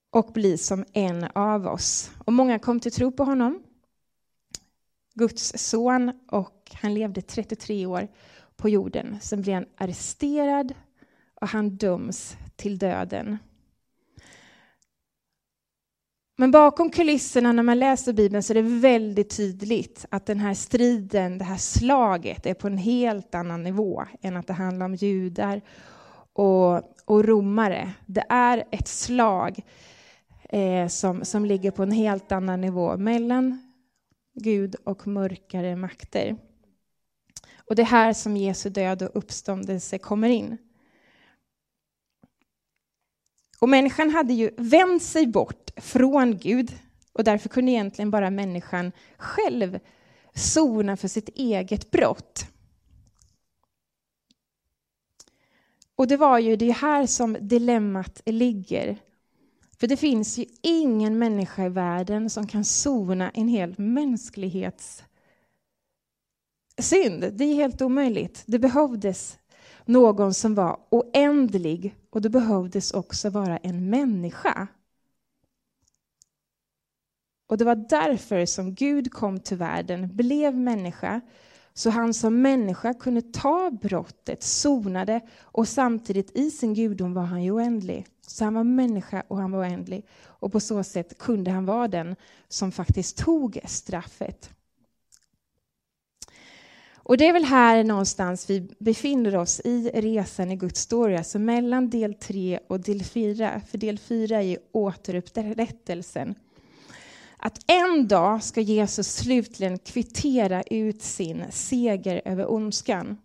och 0.10 0.32
blir 0.34 0.58
som 0.58 0.86
en 0.94 1.24
av 1.36 1.68
oss. 1.68 2.12
Och 2.26 2.34
många 2.34 2.60
kom 2.60 2.80
till 2.80 2.92
tro 2.92 3.12
på 3.12 3.24
honom. 3.24 3.64
Guds 5.14 5.54
son 5.70 6.12
och 6.28 6.72
han 6.74 6.94
levde 6.94 7.22
33 7.22 7.86
år 7.86 8.08
på 8.64 8.70
jorden. 8.70 9.18
Sen 9.22 9.42
blir 9.42 9.54
han 9.54 9.66
arresterad 9.78 10.74
och 11.42 11.48
han 11.48 11.70
döms 11.70 12.38
till 12.56 12.78
döden. 12.78 13.38
Men 16.38 16.52
bakom 16.52 16.90
kulisserna 16.90 17.52
när 17.52 17.64
man 17.64 17.80
läser 17.80 18.14
Bibeln 18.14 18.44
så 18.44 18.54
är 18.54 18.56
det 18.56 18.80
väldigt 18.80 19.38
tydligt 19.38 20.06
att 20.10 20.26
den 20.26 20.40
här 20.40 20.54
striden, 20.54 21.38
det 21.38 21.44
här 21.44 21.58
slaget 21.58 22.46
är 22.46 22.54
på 22.54 22.68
en 22.68 22.78
helt 22.78 23.36
annan 23.36 23.64
nivå 23.64 24.04
än 24.22 24.38
att 24.38 24.48
det 24.48 24.54
handlar 24.54 24.86
om 24.86 24.96
judar 24.96 25.62
och, 26.34 26.76
och 27.06 27.26
romare. 27.26 27.94
Det 28.06 28.26
är 28.30 28.64
ett 28.72 28.88
slag 28.88 29.60
eh, 30.50 30.88
som, 30.88 31.26
som 31.26 31.46
ligger 31.46 31.72
på 31.72 31.84
en 31.84 31.92
helt 31.92 32.32
annan 32.32 32.62
nivå 32.62 32.98
mellan 32.98 33.74
Gud 34.34 34.76
och 34.84 35.08
mörkare 35.08 35.76
makter. 35.76 36.38
Och 37.74 37.78
det 37.78 37.82
är 37.82 37.86
här 37.86 38.14
som 38.14 38.38
Jesu 38.38 38.70
död 38.70 39.02
och 39.02 39.12
uppståndelse 39.14 39.98
kommer 39.98 40.30
in. 40.30 40.58
Och 43.60 43.70
människan 43.70 44.10
hade 44.10 44.34
ju 44.34 44.52
vänt 44.58 45.04
sig 45.04 45.28
bort 45.28 45.72
från 45.78 46.38
Gud 46.38 46.78
och 47.14 47.24
därför 47.24 47.50
kunde 47.50 47.72
egentligen 47.72 48.12
bara 48.12 48.30
människan 48.30 48.92
själv 49.18 49.80
sona 50.34 50.98
för 50.98 51.08
sitt 51.08 51.30
eget 51.30 51.92
brott. 51.92 52.46
Och 55.96 56.08
det 56.08 56.18
var 56.18 56.40
ju 56.40 56.56
det 56.56 56.72
här 56.72 57.06
som 57.06 57.38
dilemmat 57.42 58.22
ligger. 58.26 58.98
För 59.80 59.88
det 59.88 59.98
finns 59.98 60.38
ju 60.38 60.46
ingen 60.62 61.18
människa 61.18 61.66
i 61.66 61.70
världen 61.70 62.30
som 62.30 62.48
kan 62.48 62.66
sona 62.66 63.30
en 63.30 63.48
hel 63.48 63.76
mänsklighets 63.78 65.04
synd. 66.82 67.34
Det 67.34 67.44
är 67.44 67.54
helt 67.54 67.82
omöjligt. 67.82 68.44
Det 68.46 68.60
behövdes 68.60 69.38
någon 69.86 70.34
som 70.34 70.56
var 70.56 70.80
oändlig 70.90 71.96
och 72.10 72.22
det 72.22 72.30
behövdes 72.30 72.92
också 72.92 73.30
vara 73.30 73.58
en 73.58 73.90
människa. 73.90 74.68
Och 77.48 77.58
det 77.58 77.66
var 77.66 77.76
därför 77.76 78.46
som 78.46 78.76
Gud 78.76 79.14
kom 79.14 79.40
till 79.40 79.58
världen, 79.58 80.16
blev 80.16 80.56
människa, 80.56 81.22
så 81.74 81.90
han 81.90 82.14
som 82.14 82.42
människa 82.42 82.94
kunde 82.94 83.22
ta 83.22 83.72
brottet, 83.72 84.44
sonade 84.44 85.22
och 85.42 85.68
samtidigt 85.68 86.38
i 86.38 86.52
sin 86.52 86.74
gudom 86.74 87.14
var 87.14 87.24
han 87.24 87.44
ju 87.44 87.52
oändlig. 87.52 88.06
Så 88.28 88.44
han 88.44 88.54
var 88.54 88.64
människa 88.64 89.24
och 89.28 89.38
han 89.38 89.52
var 89.52 89.60
oändlig. 89.60 90.06
Och 90.24 90.52
på 90.52 90.60
så 90.60 90.84
sätt 90.84 91.18
kunde 91.18 91.52
han 91.52 91.66
vara 91.66 91.88
den 91.88 92.16
som 92.48 92.72
faktiskt 92.72 93.18
tog 93.18 93.60
straffet. 93.66 94.50
Och 97.04 97.18
det 97.18 97.28
är 97.28 97.34
väl 97.34 97.44
här 97.44 97.84
någonstans 97.84 98.50
vi 98.50 98.68
befinner 98.80 99.36
oss 99.36 99.62
i 99.64 99.92
resan 99.94 100.52
i 100.52 100.56
Guds 100.56 100.80
story, 100.80 101.16
alltså 101.16 101.40
mellan 101.40 101.90
del 101.90 102.14
3 102.14 102.60
och 102.68 102.80
del 102.80 103.04
4. 103.04 103.62
För 103.72 103.78
del 103.78 103.98
4 103.98 104.38
är 104.38 104.42
ju 104.42 104.58
återupprättelsen. 104.72 106.36
Att 107.38 107.72
en 107.72 108.08
dag 108.08 108.44
ska 108.44 108.62
Jesus 108.62 109.16
slutligen 109.16 109.78
kvittera 109.78 110.64
ut 110.64 111.02
sin 111.02 111.44
seger 111.52 112.22
över 112.26 112.52
ondskan. 112.52 113.18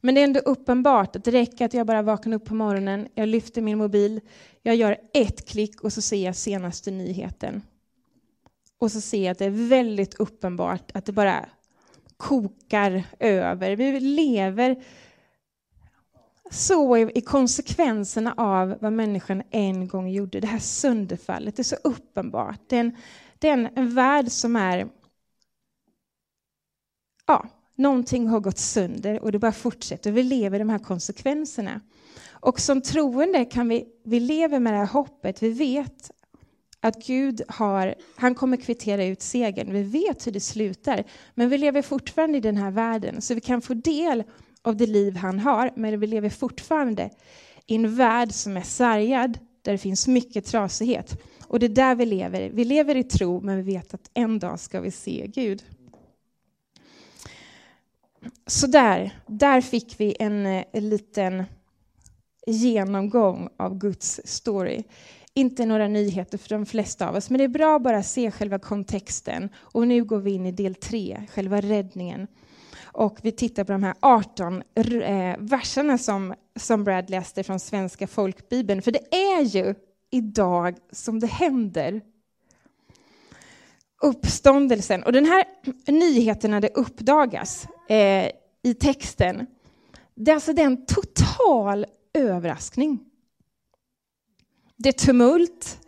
Men 0.00 0.14
det 0.14 0.20
är 0.20 0.24
ändå 0.24 0.40
uppenbart 0.40 1.16
att 1.16 1.24
det 1.24 1.30
räcker 1.30 1.64
att 1.64 1.74
jag 1.74 1.86
bara 1.86 2.02
vaknar 2.02 2.36
upp 2.36 2.44
på 2.44 2.54
morgonen, 2.54 3.08
jag 3.14 3.28
lyfter 3.28 3.62
min 3.62 3.78
mobil, 3.78 4.20
jag 4.62 4.76
gör 4.76 4.96
ett 5.14 5.48
klick 5.48 5.80
och 5.80 5.92
så 5.92 6.02
ser 6.02 6.24
jag 6.24 6.36
senaste 6.36 6.90
nyheten. 6.90 7.62
Och 8.78 8.92
så 8.92 9.00
ser 9.00 9.24
jag 9.24 9.32
att 9.32 9.38
det 9.38 9.44
är 9.44 9.68
väldigt 9.68 10.14
uppenbart 10.14 10.90
att 10.94 11.04
det 11.04 11.12
bara 11.12 11.46
kokar 12.16 13.02
över. 13.18 13.76
Vi 13.76 14.00
lever 14.00 14.84
så 16.50 16.96
i 16.96 17.20
konsekvenserna 17.20 18.34
av 18.36 18.78
vad 18.80 18.92
människan 18.92 19.42
en 19.50 19.88
gång 19.88 20.08
gjorde. 20.08 20.40
Det 20.40 20.46
här 20.46 20.58
sönderfallet 20.58 21.58
är 21.58 21.62
så 21.62 21.76
uppenbart. 21.84 22.60
Det 22.68 22.76
är 22.76 22.80
en, 22.80 22.96
det 23.38 23.48
är 23.48 23.52
en, 23.52 23.68
en 23.76 23.94
värld 23.94 24.28
som 24.28 24.56
är... 24.56 24.88
Ja, 27.26 27.48
någonting 27.74 28.28
har 28.28 28.40
gått 28.40 28.58
sönder 28.58 29.20
och 29.20 29.32
det 29.32 29.38
bara 29.38 29.52
fortsätter. 29.52 30.12
Vi 30.12 30.22
lever 30.22 30.56
i 30.56 30.58
de 30.58 30.68
här 30.68 30.78
konsekvenserna. 30.78 31.80
Och 32.40 32.60
som 32.60 32.82
troende 32.82 33.44
kan 33.44 33.68
vi, 33.68 33.86
vi 34.04 34.20
lever 34.20 34.60
med 34.60 34.72
det 34.72 34.78
här 34.78 34.86
hoppet. 34.86 35.42
Vi 35.42 35.50
vet 35.50 36.10
att 36.86 37.06
Gud 37.06 37.42
har, 37.48 37.94
han 38.16 38.34
kommer 38.34 38.56
kvittera 38.56 39.04
ut 39.04 39.22
segern. 39.22 39.72
Vi 39.72 39.82
vet 39.82 40.26
hur 40.26 40.32
det 40.32 40.40
slutar, 40.40 41.04
men 41.34 41.48
vi 41.48 41.58
lever 41.58 41.82
fortfarande 41.82 42.38
i 42.38 42.40
den 42.40 42.56
här 42.56 42.70
världen, 42.70 43.22
så 43.22 43.34
vi 43.34 43.40
kan 43.40 43.62
få 43.62 43.74
del 43.74 44.24
av 44.62 44.76
det 44.76 44.86
liv 44.86 45.16
han 45.16 45.38
har, 45.38 45.70
men 45.76 46.00
vi 46.00 46.06
lever 46.06 46.30
fortfarande 46.30 47.10
i 47.66 47.74
en 47.74 47.96
värld 47.96 48.32
som 48.32 48.56
är 48.56 48.62
sargad, 48.62 49.38
där 49.62 49.72
det 49.72 49.78
finns 49.78 50.08
mycket 50.08 50.44
trasighet. 50.44 51.22
Och 51.46 51.58
det 51.58 51.66
är 51.66 51.70
där 51.70 51.94
vi 51.94 52.06
lever. 52.06 52.50
Vi 52.50 52.64
lever 52.64 52.96
i 52.96 53.04
tro, 53.04 53.40
men 53.40 53.56
vi 53.56 53.62
vet 53.62 53.94
att 53.94 54.10
en 54.14 54.38
dag 54.38 54.60
ska 54.60 54.80
vi 54.80 54.90
se 54.90 55.26
Gud. 55.34 55.64
Så 58.46 58.66
där, 58.66 59.20
där 59.26 59.60
fick 59.60 60.00
vi 60.00 60.16
en, 60.18 60.46
eh, 60.46 60.64
en 60.72 60.88
liten 60.88 61.44
genomgång 62.46 63.48
av 63.56 63.78
Guds 63.78 64.20
story. 64.24 64.82
Inte 65.38 65.66
några 65.66 65.88
nyheter 65.88 66.38
för 66.38 66.48
de 66.48 66.66
flesta 66.66 67.08
av 67.08 67.14
oss, 67.16 67.30
men 67.30 67.38
det 67.38 67.44
är 67.44 67.48
bra 67.48 67.76
att 67.76 67.82
bara 67.82 68.02
se 68.02 68.30
själva 68.30 68.58
kontexten. 68.58 69.48
Och 69.56 69.88
nu 69.88 70.04
går 70.04 70.18
vi 70.18 70.30
in 70.30 70.46
i 70.46 70.52
del 70.52 70.74
tre, 70.74 71.22
själva 71.34 71.60
räddningen. 71.60 72.26
Och 72.82 73.18
vi 73.22 73.32
tittar 73.32 73.64
på 73.64 73.72
de 73.72 73.82
här 73.82 73.94
18 74.00 74.62
eh, 74.74 75.36
verserna 75.38 75.98
som, 75.98 76.34
som 76.58 76.84
Brad 76.84 77.10
läste 77.10 77.42
från 77.42 77.60
Svenska 77.60 78.06
folkbibeln. 78.06 78.82
För 78.82 78.92
det 78.92 79.14
är 79.14 79.42
ju 79.42 79.74
idag 80.10 80.76
som 80.92 81.20
det 81.20 81.26
händer. 81.26 82.00
Uppståndelsen. 84.02 85.02
Och 85.02 85.12
den 85.12 85.24
här 85.24 85.44
nyheten 85.92 86.50
när 86.50 86.60
det 86.60 86.74
uppdagas 86.74 87.66
eh, 87.88 88.30
i 88.62 88.74
texten, 88.80 89.46
det 90.14 90.30
är 90.30 90.34
alltså 90.34 90.52
en 90.56 90.86
total 90.86 91.86
överraskning. 92.14 93.00
Det 94.76 94.88
är 94.88 94.92
tumult, 94.92 95.78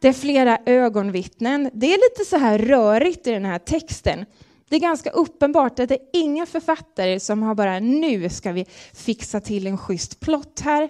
det 0.00 0.08
är 0.08 0.12
flera 0.12 0.58
ögonvittnen. 0.66 1.70
Det 1.72 1.86
är 1.86 2.10
lite 2.10 2.30
så 2.30 2.36
här 2.36 2.58
rörigt 2.58 3.26
i 3.26 3.30
den 3.30 3.44
här 3.44 3.58
texten. 3.58 4.24
Det 4.68 4.76
är 4.76 4.80
ganska 4.80 5.10
uppenbart 5.10 5.78
att 5.78 5.88
det 5.88 5.94
är 5.94 6.08
inga 6.12 6.46
författare 6.46 7.20
som 7.20 7.42
har 7.42 7.54
bara 7.54 7.78
nu 7.78 8.28
ska 8.28 8.52
vi 8.52 8.66
fixa 8.94 9.40
till 9.40 9.66
en 9.66 9.78
schysst 9.78 10.20
plott 10.20 10.60
här. 10.60 10.88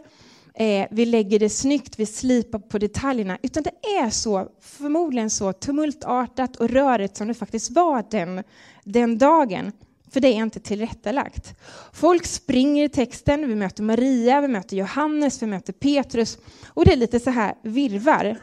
Eh, 0.54 0.86
vi 0.90 1.06
lägger 1.06 1.38
det 1.38 1.48
snyggt, 1.48 1.98
vi 1.98 2.06
slipar 2.06 2.58
på 2.58 2.78
detaljerna. 2.78 3.38
Utan 3.42 3.62
det 3.62 3.88
är 3.88 4.10
så, 4.10 4.48
förmodligen 4.60 5.30
så 5.30 5.52
tumultartat 5.52 6.56
och 6.56 6.70
rörigt 6.70 7.16
som 7.16 7.28
det 7.28 7.34
faktiskt 7.34 7.70
var 7.70 8.04
den, 8.10 8.42
den 8.84 9.18
dagen. 9.18 9.72
För 10.12 10.20
det 10.20 10.28
är 10.28 10.42
inte 10.42 10.60
tillrättalagt. 10.60 11.54
Folk 11.92 12.26
springer 12.26 12.84
i 12.84 12.88
texten, 12.88 13.48
vi 13.48 13.54
möter 13.54 13.82
Maria, 13.82 14.40
vi 14.40 14.48
möter 14.48 14.76
Johannes, 14.76 15.42
vi 15.42 15.46
möter 15.46 15.72
Petrus. 15.72 16.38
Och 16.68 16.84
det 16.84 16.92
är 16.92 16.96
lite 16.96 17.20
så 17.20 17.30
här 17.30 17.54
virvar. 17.62 18.36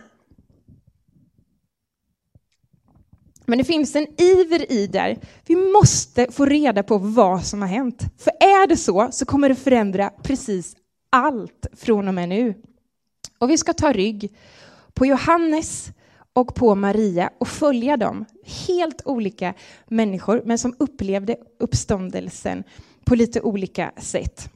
Men 3.46 3.58
det 3.58 3.64
finns 3.64 3.96
en 3.96 4.22
iver 4.22 4.72
i 4.72 4.88
där. 4.88 5.18
Vi 5.46 5.56
måste 5.56 6.32
få 6.32 6.46
reda 6.46 6.84
på 6.84 6.98
vad 6.98 7.46
som 7.46 7.62
har 7.62 7.70
hänt. 7.70 8.04
För 8.18 8.32
är 8.40 8.68
det 8.68 8.78
så, 8.78 9.08
så 9.12 9.26
kommer 9.26 9.50
det 9.50 9.56
förändra 9.56 10.10
precis 10.24 10.76
allt 11.10 11.68
från 11.74 12.08
och 12.08 12.14
med 12.14 12.30
nu. 12.30 12.54
Och 13.40 13.50
vi 13.50 13.58
ska 13.58 13.74
ta 13.74 13.92
rygg 13.92 14.36
på 14.94 15.06
Johannes 15.06 15.92
och 16.38 16.56
på 16.56 16.76
Maria 16.76 17.30
och 17.38 17.48
följa 17.48 17.98
dem. 17.98 18.26
Helt 18.68 19.02
olika 19.06 19.54
människor, 19.88 20.42
men 20.46 20.58
som 20.58 20.76
upplevde 20.80 21.36
uppståndelsen 21.60 22.64
på 23.06 23.16
lite 23.16 23.42
olika 23.42 23.92
sätt. 23.98 24.50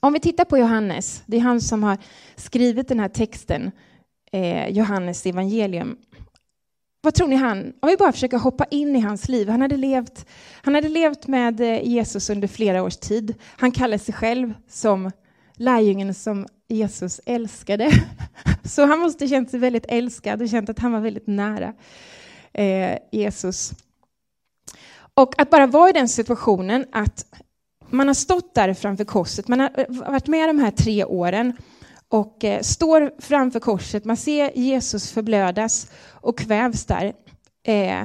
Om 0.00 0.12
vi 0.12 0.20
tittar 0.20 0.44
på 0.44 0.58
Johannes, 0.58 1.22
det 1.26 1.36
är 1.36 1.40
han 1.40 1.60
som 1.60 1.82
har 1.82 1.98
skrivit 2.36 2.88
den 2.88 3.00
här 3.00 3.08
texten, 3.08 3.70
eh, 4.32 4.68
Johannes 4.68 5.26
evangelium. 5.26 5.96
Vad 7.00 7.14
tror 7.14 7.28
ni 7.28 7.36
han, 7.36 7.72
om 7.80 7.88
vi 7.88 7.96
bara 7.96 8.12
försöker 8.12 8.38
hoppa 8.38 8.64
in 8.64 8.96
i 8.96 9.00
hans 9.00 9.28
liv. 9.28 9.48
Han 9.48 9.60
hade, 9.60 9.76
levt, 9.76 10.26
han 10.62 10.74
hade 10.74 10.88
levt 10.88 11.26
med 11.26 11.60
eh, 11.60 11.88
Jesus 11.88 12.30
under 12.30 12.48
flera 12.48 12.82
års 12.82 12.96
tid. 12.96 13.34
Han 13.56 13.72
kallar 13.72 13.98
sig 13.98 14.14
själv 14.14 14.54
som 14.68 15.10
lärjungen 15.54 16.14
som 16.14 16.46
Jesus 16.68 17.20
älskade. 17.26 17.90
Så 18.64 18.86
han 18.86 18.98
måste 18.98 19.24
ha 19.24 19.28
känt 19.28 19.50
sig 19.50 19.60
väldigt 19.60 19.86
älskad 19.88 20.42
och 20.42 20.48
känt 20.48 20.68
att 20.68 20.78
han 20.78 20.92
var 20.92 21.00
väldigt 21.00 21.26
nära 21.26 21.74
eh, 22.52 22.98
Jesus. 23.12 23.72
Och 25.14 25.40
att 25.40 25.50
bara 25.50 25.66
vara 25.66 25.90
i 25.90 25.92
den 25.92 26.08
situationen 26.08 26.86
att 26.92 27.26
man 27.90 28.06
har 28.06 28.14
stått 28.14 28.54
där 28.54 28.74
framför 28.74 29.04
korset, 29.04 29.48
man 29.48 29.60
har 29.60 29.70
eh, 29.76 29.84
varit 29.88 30.26
med 30.26 30.48
de 30.48 30.58
här 30.58 30.70
tre 30.70 31.04
åren 31.04 31.56
och 32.08 32.44
eh, 32.44 32.60
står 32.60 33.12
framför 33.18 33.60
korset, 33.60 34.04
man 34.04 34.16
ser 34.16 34.58
Jesus 34.58 35.10
förblödas 35.12 35.90
och 36.10 36.38
kvävs 36.38 36.84
där. 36.84 37.12
Eh, 37.62 38.04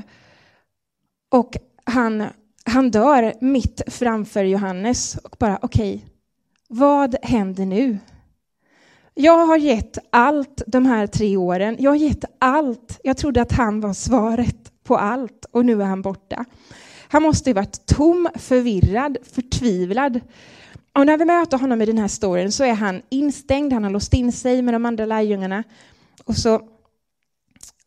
och 1.29 1.57
han, 1.83 2.23
han 2.65 2.91
dör 2.91 3.33
mitt 3.41 3.81
framför 3.87 4.43
Johannes 4.43 5.15
och 5.15 5.35
bara 5.39 5.59
okej, 5.61 5.95
okay, 5.95 6.07
vad 6.67 7.15
händer 7.21 7.65
nu? 7.65 7.97
Jag 9.13 9.45
har 9.45 9.57
gett 9.57 9.97
allt 10.09 10.61
de 10.67 10.85
här 10.85 11.07
tre 11.07 11.37
åren. 11.37 11.75
Jag 11.79 11.91
har 11.91 11.95
gett 11.95 12.25
allt. 12.39 12.99
Jag 13.03 13.17
trodde 13.17 13.41
att 13.41 13.51
han 13.51 13.81
var 13.81 13.93
svaret 13.93 14.71
på 14.83 14.97
allt 14.97 15.45
och 15.51 15.65
nu 15.65 15.81
är 15.81 15.85
han 15.85 16.01
borta. 16.01 16.45
Han 17.07 17.23
måste 17.23 17.49
ju 17.49 17.53
varit 17.53 17.85
tom, 17.85 18.29
förvirrad, 18.35 19.17
förtvivlad. 19.23 20.19
Och 20.93 21.05
när 21.05 21.17
vi 21.17 21.25
möter 21.25 21.57
honom 21.57 21.81
i 21.81 21.85
den 21.85 21.97
här 21.97 22.07
storyn 22.07 22.51
så 22.51 22.63
är 22.63 22.73
han 22.73 23.01
instängd, 23.09 23.73
han 23.73 23.83
har 23.83 23.91
låst 23.91 24.13
in 24.13 24.31
sig 24.31 24.61
med 24.61 24.73
de 24.73 24.85
andra 24.85 25.05
lärjungarna. 25.05 25.63
Och 26.25 26.37
så, 26.37 26.61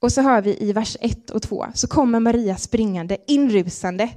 och 0.01 0.13
så 0.13 0.23
hör 0.23 0.43
vi 0.43 0.57
i 0.61 0.73
vers 0.73 0.97
1 1.01 1.31
och 1.31 1.43
2, 1.43 1.67
så 1.75 1.87
kommer 1.87 2.21
Maria 2.21 2.57
springande, 2.57 3.17
inrusande. 3.27 4.09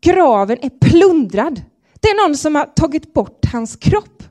Graven 0.00 0.58
är 0.62 0.70
plundrad. 0.70 1.62
Det 2.00 2.08
är 2.08 2.28
någon 2.28 2.36
som 2.36 2.54
har 2.54 2.64
tagit 2.64 3.14
bort 3.14 3.44
hans 3.52 3.76
kropp. 3.76 4.22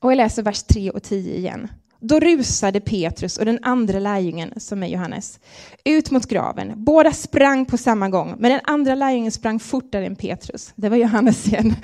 Och 0.00 0.10
jag 0.10 0.16
läser 0.16 0.42
vers 0.42 0.62
3 0.62 0.90
och 0.90 1.02
10 1.02 1.34
igen. 1.34 1.68
Då 2.00 2.20
rusade 2.20 2.80
Petrus 2.80 3.38
och 3.38 3.44
den 3.44 3.58
andra 3.62 3.98
lärjungen, 3.98 4.52
som 4.56 4.82
är 4.82 4.86
Johannes, 4.86 5.40
ut 5.84 6.10
mot 6.10 6.26
graven. 6.26 6.72
Båda 6.76 7.12
sprang 7.12 7.66
på 7.66 7.76
samma 7.76 8.08
gång, 8.08 8.34
men 8.38 8.50
den 8.50 8.60
andra 8.64 8.94
lärjungen 8.94 9.32
sprang 9.32 9.60
fortare 9.60 10.06
än 10.06 10.16
Petrus. 10.16 10.72
Det 10.76 10.88
var 10.88 10.96
Johannes 10.96 11.46
igen. 11.48 11.74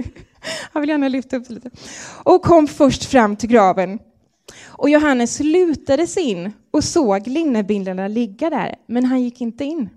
Han 0.72 0.80
vill 0.80 0.90
gärna 0.90 1.08
lyfta 1.08 1.36
upp 1.36 1.50
lite. 1.50 1.70
Och 2.24 2.42
kom 2.42 2.66
först 2.66 3.04
fram 3.04 3.36
till 3.36 3.48
graven. 3.48 3.98
Och 4.64 4.90
Johannes 4.90 5.40
lutade 5.40 6.06
sig 6.06 6.22
in 6.22 6.52
och 6.70 6.84
såg 6.84 7.26
linnebindlarna 7.26 8.08
ligga 8.08 8.50
där, 8.50 8.74
men 8.86 9.04
han 9.04 9.22
gick 9.22 9.40
inte 9.40 9.64
in. 9.64 9.88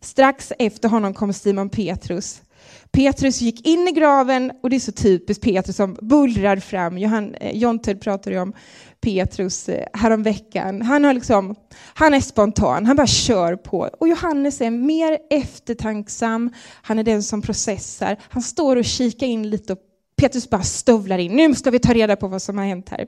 Strax 0.00 0.52
efter 0.58 0.88
honom 0.88 1.14
kom 1.14 1.32
Simon 1.32 1.68
Petrus. 1.68 2.42
Petrus 2.92 3.40
gick 3.40 3.66
in 3.66 3.88
i 3.88 3.92
graven 3.92 4.52
och 4.62 4.70
det 4.70 4.76
är 4.76 4.80
så 4.80 4.92
typiskt 4.92 5.44
Petrus 5.44 5.76
som 5.76 5.96
bullrar 6.00 6.56
fram. 6.56 6.98
Johan, 6.98 7.34
eh, 7.34 7.56
Jonted 7.56 8.00
pratade 8.00 8.40
om 8.40 8.52
Petrus 9.00 9.68
eh, 9.68 9.86
häromveckan. 9.92 10.82
Han, 10.82 11.04
har 11.04 11.14
liksom, 11.14 11.54
han 11.94 12.14
är 12.14 12.20
spontan, 12.20 12.86
han 12.86 12.96
bara 12.96 13.06
kör 13.06 13.56
på. 13.56 13.90
Och 13.98 14.08
Johannes 14.08 14.60
är 14.60 14.70
mer 14.70 15.18
eftertanksam, 15.30 16.52
han 16.82 16.98
är 16.98 17.04
den 17.04 17.22
som 17.22 17.42
processar. 17.42 18.16
Han 18.22 18.42
står 18.42 18.76
och 18.76 18.84
kikar 18.84 19.26
in 19.26 19.50
lite 19.50 19.72
och 19.72 19.78
Petrus 20.16 20.50
bara 20.50 20.62
stövlar 20.62 21.18
in. 21.18 21.36
Nu 21.36 21.54
ska 21.54 21.70
vi 21.70 21.78
ta 21.78 21.92
reda 21.92 22.16
på 22.16 22.28
vad 22.28 22.42
som 22.42 22.58
har 22.58 22.64
hänt 22.64 22.88
här. 22.88 23.06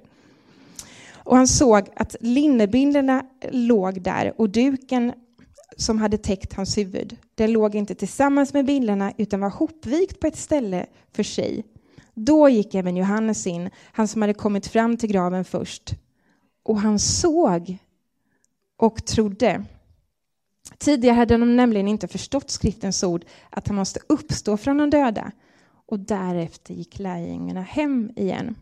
Och 1.15 1.37
han 1.37 1.49
såg 1.49 1.89
att 1.97 2.17
linnebindlarna 2.21 3.23
låg 3.51 4.03
där 4.03 4.41
och 4.41 4.51
duken 4.51 5.13
som 5.77 5.99
hade 5.99 6.19
täckt 6.19 6.53
hans 6.53 6.79
huvud. 6.79 7.17
Den 7.35 7.53
låg 7.53 7.75
inte 7.75 7.95
tillsammans 7.95 8.53
med 8.53 8.67
bilderna 8.67 9.13
utan 9.17 9.41
var 9.41 9.51
hopvikt 9.51 10.21
på 10.21 10.27
ett 10.27 10.37
ställe 10.37 10.87
för 11.13 11.23
sig. 11.23 11.65
Då 12.15 12.49
gick 12.49 12.75
även 12.75 12.97
Johannes 12.97 13.47
in, 13.47 13.71
han 13.93 14.09
som 14.09 14.23
hade 14.23 14.35
kommit 14.35 14.67
fram 14.67 14.97
till 14.97 15.13
graven 15.13 15.45
först. 15.45 15.95
Och 16.63 16.81
han 16.81 16.99
såg 16.99 17.79
och 18.77 19.05
trodde. 19.07 19.65
Tidigare 20.79 21.15
hade 21.15 21.37
de 21.37 21.57
nämligen 21.57 21.89
inte 21.89 22.09
förstått 22.09 22.51
skriftens 22.51 23.03
ord 23.03 23.25
att 23.51 23.69
han 23.69 23.77
måste 23.77 24.01
uppstå 24.09 24.57
från 24.57 24.79
de 24.79 24.91
döda. 24.91 25.33
Och 25.87 25.99
därefter 25.99 26.75
gick 26.75 26.99
lärjungarna 26.99 27.63
hem 27.63 28.11
igen. 28.17 28.55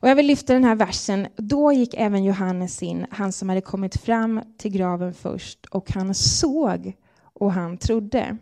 Och 0.00 0.08
jag 0.08 0.16
vill 0.16 0.26
lyfta 0.26 0.52
den 0.52 0.64
här 0.64 0.74
versen. 0.74 1.26
Då 1.36 1.72
gick 1.72 1.94
även 1.94 2.24
Johannes 2.24 2.82
in, 2.82 3.06
han 3.10 3.32
som 3.32 3.48
hade 3.48 3.60
kommit 3.60 3.96
fram 4.00 4.40
till 4.58 4.72
graven 4.72 5.14
först, 5.14 5.66
och 5.66 5.90
han 5.90 6.14
såg 6.14 6.96
och 7.22 7.52
han 7.52 7.78
trodde. 7.78 8.36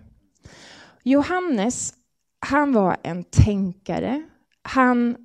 Johannes, 1.02 1.94
han 2.40 2.72
var 2.72 2.96
en 3.02 3.24
tänkare. 3.24 4.22
Han 4.62 5.16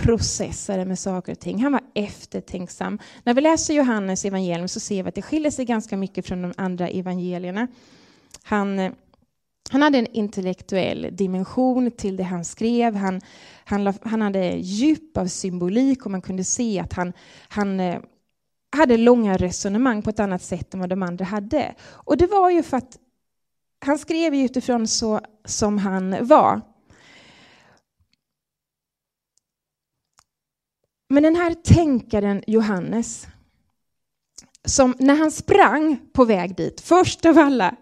processade 0.00 0.84
med 0.84 0.98
saker 0.98 1.32
och 1.32 1.40
ting. 1.40 1.62
Han 1.62 1.72
var 1.72 1.82
eftertänksam. 1.94 2.98
När 3.24 3.34
vi 3.34 3.40
läser 3.40 3.74
Johannes 3.74 4.24
evangelium 4.24 4.68
så 4.68 4.80
ser 4.80 5.02
vi 5.02 5.08
att 5.08 5.14
det 5.14 5.22
skiljer 5.22 5.50
sig 5.50 5.64
ganska 5.64 5.96
mycket 5.96 6.26
från 6.26 6.42
de 6.42 6.52
andra 6.56 6.88
evangelierna. 6.88 7.68
Han 8.42 8.78
eh, 8.78 8.92
han 9.70 9.82
hade 9.82 9.98
en 9.98 10.06
intellektuell 10.06 11.08
dimension 11.12 11.90
till 11.90 12.16
det 12.16 12.22
han 12.22 12.44
skrev. 12.44 12.94
Han, 12.94 13.20
han, 13.64 13.94
han 14.02 14.22
hade 14.22 14.46
djup 14.56 15.16
av 15.16 15.26
symbolik 15.26 16.04
och 16.04 16.10
man 16.10 16.22
kunde 16.22 16.44
se 16.44 16.80
att 16.80 16.92
han, 16.92 17.12
han 17.48 17.80
eh, 17.80 18.00
hade 18.76 18.96
långa 18.96 19.36
resonemang 19.36 20.02
på 20.02 20.10
ett 20.10 20.20
annat 20.20 20.42
sätt 20.42 20.74
än 20.74 20.80
vad 20.80 20.88
de 20.88 21.02
andra 21.02 21.24
hade. 21.24 21.74
Och 21.82 22.16
det 22.16 22.26
var 22.26 22.50
ju 22.50 22.62
för 22.62 22.76
att 22.76 22.98
han 23.78 23.98
skrev 23.98 24.34
utifrån 24.34 24.86
så 24.86 25.20
som 25.44 25.78
han 25.78 26.26
var. 26.26 26.60
Men 31.08 31.22
den 31.22 31.36
här 31.36 31.54
tänkaren 31.54 32.42
Johannes, 32.46 33.26
som 34.64 34.94
när 34.98 35.14
han 35.14 35.30
sprang 35.30 36.00
på 36.12 36.24
väg 36.24 36.56
dit, 36.56 36.80
först 36.80 37.26
av 37.26 37.38
alla, 37.38 37.76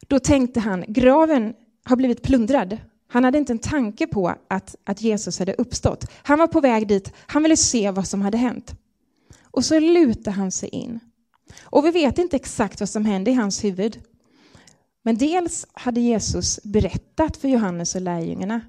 då 0.00 0.18
tänkte 0.18 0.60
han 0.60 0.84
graven 0.88 1.54
har 1.84 1.96
blivit 1.96 2.22
plundrad. 2.22 2.78
Han 3.08 3.24
hade 3.24 3.38
inte 3.38 3.52
en 3.52 3.58
tanke 3.58 4.06
på 4.06 4.34
att, 4.48 4.76
att 4.84 5.02
Jesus 5.02 5.38
hade 5.38 5.54
uppstått. 5.54 6.10
Han 6.22 6.38
var 6.38 6.46
på 6.46 6.60
väg 6.60 6.88
dit, 6.88 7.12
han 7.16 7.42
ville 7.42 7.56
se 7.56 7.90
vad 7.90 8.06
som 8.06 8.22
hade 8.22 8.38
hänt. 8.38 8.74
Och 9.42 9.64
så 9.64 9.80
lutade 9.80 10.36
han 10.36 10.50
sig 10.50 10.68
in. 10.68 11.00
Och 11.62 11.86
vi 11.86 11.90
vet 11.90 12.18
inte 12.18 12.36
exakt 12.36 12.80
vad 12.80 12.88
som 12.88 13.04
hände 13.04 13.30
i 13.30 13.34
hans 13.34 13.64
huvud. 13.64 14.02
Men 15.02 15.16
dels 15.16 15.66
hade 15.72 16.00
Jesus 16.00 16.60
berättat 16.62 17.36
för 17.36 17.48
Johannes 17.48 17.94
och 17.94 18.00
lärjungarna. 18.00 18.60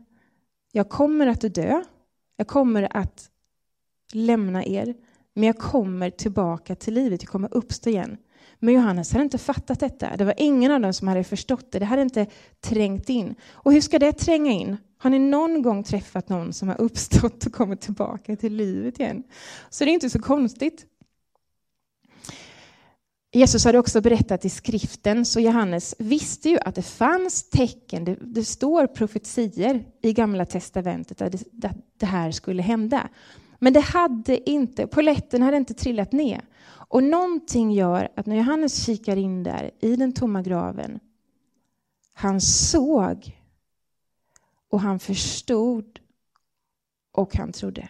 Jag 0.71 0.89
kommer 0.89 1.27
att 1.27 1.55
dö. 1.55 1.83
Jag 2.37 2.47
kommer 2.47 2.97
att 2.97 3.29
lämna 4.13 4.65
er. 4.65 4.95
Men 5.33 5.43
jag 5.43 5.57
kommer 5.57 6.09
tillbaka 6.09 6.75
till 6.75 6.93
livet. 6.93 7.23
Jag 7.23 7.31
kommer 7.31 7.53
uppstå 7.53 7.89
igen. 7.89 8.17
Men 8.59 8.73
Johannes 8.73 9.11
hade 9.11 9.23
inte 9.23 9.37
fattat 9.37 9.79
detta. 9.79 10.17
Det 10.17 10.25
var 10.25 10.33
ingen 10.37 10.71
av 10.71 10.81
dem 10.81 10.93
som 10.93 11.07
hade 11.07 11.23
förstått 11.23 11.71
det. 11.71 11.79
Det 11.79 11.85
hade 11.85 12.01
inte 12.01 12.25
trängt 12.61 13.09
in. 13.09 13.35
Och 13.51 13.73
hur 13.73 13.81
ska 13.81 13.99
det 13.99 14.11
tränga 14.11 14.51
in? 14.51 14.77
Har 14.97 15.09
ni 15.09 15.19
någon 15.19 15.61
gång 15.61 15.83
träffat 15.83 16.29
någon 16.29 16.53
som 16.53 16.67
har 16.67 16.81
uppstått 16.81 17.45
och 17.45 17.53
kommit 17.53 17.81
tillbaka 17.81 18.35
till 18.35 18.55
livet 18.55 18.99
igen? 18.99 19.23
Så 19.69 19.85
det 19.85 19.91
är 19.91 19.93
inte 19.93 20.09
så 20.09 20.19
konstigt. 20.19 20.85
Jesus 23.35 23.65
hade 23.65 23.79
också 23.79 24.01
berättat 24.01 24.45
i 24.45 24.49
skriften, 24.49 25.25
så 25.25 25.39
Johannes 25.39 25.95
visste 25.99 26.49
ju 26.49 26.57
att 26.59 26.75
det 26.75 26.81
fanns 26.81 27.49
tecken, 27.49 28.05
det, 28.05 28.17
det 28.21 28.45
står 28.45 28.87
profetier 28.87 29.83
i 30.01 30.13
Gamla 30.13 30.45
testamentet 30.45 31.21
att 31.21 31.31
det, 31.31 31.67
att 31.67 31.77
det 31.99 32.05
här 32.05 32.31
skulle 32.31 32.61
hända. 32.61 33.09
Men 33.59 33.73
det 33.73 33.79
hade 33.79 34.49
inte, 34.49 34.87
poletten 34.87 35.41
hade 35.41 35.57
inte 35.57 35.73
trillat 35.73 36.11
ner. 36.11 36.41
Och 36.87 37.03
någonting 37.03 37.71
gör 37.71 38.09
att 38.15 38.25
när 38.25 38.35
Johannes 38.35 38.85
kikar 38.85 39.17
in 39.17 39.43
där 39.43 39.71
i 39.79 39.95
den 39.95 40.13
tomma 40.13 40.41
graven, 40.41 40.99
han 42.13 42.41
såg 42.41 43.39
och 44.69 44.81
han 44.81 44.99
förstod 44.99 45.99
och 47.11 47.35
han 47.35 47.51
trodde. 47.51 47.89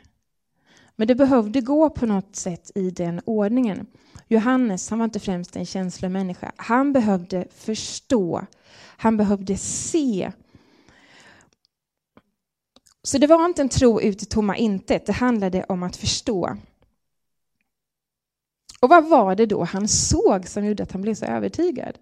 Men 0.96 1.08
det 1.08 1.16
behövde 1.16 1.62
gå 1.62 1.90
på 1.90 2.06
något 2.06 2.36
sätt 2.36 2.72
i 2.76 2.92
den 2.92 3.22
ordningen. 3.26 3.88
Johannes 4.28 4.90
han 4.90 5.00
var 5.00 5.04
inte 5.04 5.20
främst 5.20 5.56
en 5.56 5.66
känslomänniska. 5.66 6.52
Han 6.56 6.94
behövde 6.94 7.48
förstå. 7.52 8.46
Han 8.98 9.18
behövde 9.18 9.58
se. 9.58 10.32
Så 13.06 13.18
det 13.18 13.28
var 13.28 13.46
inte 13.46 13.62
en 13.62 13.70
tro 13.70 14.02
ut 14.02 14.24
i 14.24 14.26
tomma 14.26 14.58
intet. 14.58 15.06
Det 15.06 15.12
handlade 15.12 15.64
om 15.64 15.84
att 15.84 15.96
förstå. 15.96 16.58
Och 18.80 18.90
vad 18.90 19.10
var 19.10 19.36
det 19.36 19.46
då 19.46 19.64
han 19.64 19.88
såg 19.88 20.48
som 20.48 20.66
gjorde 20.66 20.84
att 20.84 20.92
han 20.92 21.02
blev 21.02 21.14
så 21.14 21.26
övertygad? 21.26 21.98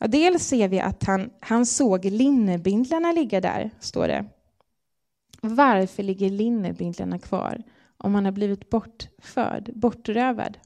Ja, 0.00 0.06
dels 0.06 0.46
ser 0.46 0.68
vi 0.68 0.80
att 0.80 1.04
han, 1.04 1.30
han 1.40 1.66
såg 1.66 2.04
linnebindlarna 2.04 3.12
ligga 3.12 3.40
där, 3.40 3.70
står 3.80 4.08
det. 4.08 4.24
Varför 5.40 6.02
ligger 6.02 6.30
linnebindlarna 6.30 7.18
kvar 7.18 7.62
om 7.96 8.14
han 8.14 8.24
har 8.24 8.32
blivit 8.32 8.70
bortförd, 8.70 9.70
bortrövad? 9.74 10.58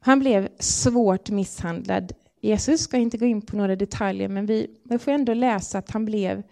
Han 0.00 0.18
blev 0.18 0.48
svårt 0.58 1.30
misshandlad. 1.30 2.12
Jesus 2.40 2.80
ska 2.80 2.96
inte 2.96 3.18
gå 3.18 3.26
in 3.26 3.42
på 3.42 3.56
några 3.56 3.76
detaljer, 3.76 4.28
men 4.28 4.46
vi, 4.46 4.80
vi 4.84 4.98
får 4.98 5.12
ändå 5.12 5.34
läsa 5.34 5.78
att 5.78 5.90
han 5.90 6.04
blev 6.04 6.42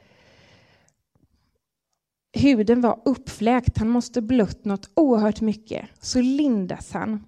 huden 2.35 2.81
var 2.81 3.01
uppfläkt, 3.05 3.79
han 3.79 3.89
måste 3.89 4.23
blött 4.23 4.65
något 4.65 4.91
oerhört 4.95 5.41
mycket. 5.41 5.89
Så 6.01 6.21
lindas 6.21 6.93
han. 6.93 7.25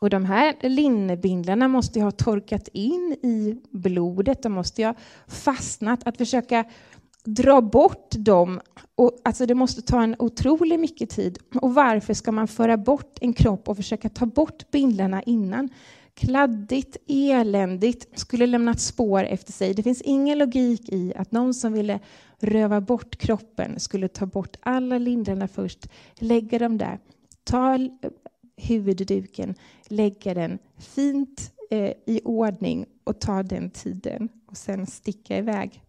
Och 0.00 0.10
de 0.10 0.24
här 0.24 0.56
linnebindlarna 0.68 1.68
måste 1.68 2.00
ha 2.00 2.10
torkat 2.10 2.68
in 2.72 3.16
i 3.22 3.60
blodet, 3.70 4.42
de 4.42 4.52
måste 4.52 4.84
ha 4.84 4.94
fastnat. 5.28 6.06
Att 6.06 6.16
försöka 6.16 6.64
dra 7.24 7.60
bort 7.60 8.10
dem, 8.10 8.60
och, 8.94 9.18
alltså 9.24 9.46
det 9.46 9.54
måste 9.54 9.82
ta 9.82 10.02
en 10.02 10.16
otroligt 10.18 10.80
mycket 10.80 11.10
tid. 11.10 11.38
Och 11.54 11.74
varför 11.74 12.14
ska 12.14 12.32
man 12.32 12.48
föra 12.48 12.76
bort 12.76 13.18
en 13.20 13.32
kropp 13.32 13.68
och 13.68 13.76
försöka 13.76 14.08
ta 14.08 14.26
bort 14.26 14.70
bindlarna 14.70 15.22
innan? 15.22 15.68
Kladdigt, 16.14 16.96
eländigt, 17.06 18.18
skulle 18.18 18.46
lämnat 18.46 18.80
spår 18.80 19.24
efter 19.24 19.52
sig. 19.52 19.74
Det 19.74 19.82
finns 19.82 20.02
ingen 20.02 20.38
logik 20.38 20.88
i 20.88 21.14
att 21.16 21.32
någon 21.32 21.54
som 21.54 21.72
ville 21.72 22.00
röva 22.38 22.80
bort 22.80 23.16
kroppen 23.16 23.80
skulle 23.80 24.08
ta 24.08 24.26
bort 24.26 24.56
alla 24.60 24.98
lindrarna 24.98 25.48
först, 25.48 25.86
lägga 26.14 26.58
dem 26.58 26.78
där, 26.78 26.98
ta 27.44 27.78
huvudduken, 28.56 29.54
lägga 29.88 30.34
den 30.34 30.58
fint 30.78 31.52
eh, 31.70 31.92
i 32.06 32.20
ordning 32.24 32.86
och 33.04 33.20
ta 33.20 33.42
den 33.42 33.70
tiden 33.70 34.28
och 34.46 34.56
sen 34.56 34.86
sticka 34.86 35.38
iväg. 35.38 35.82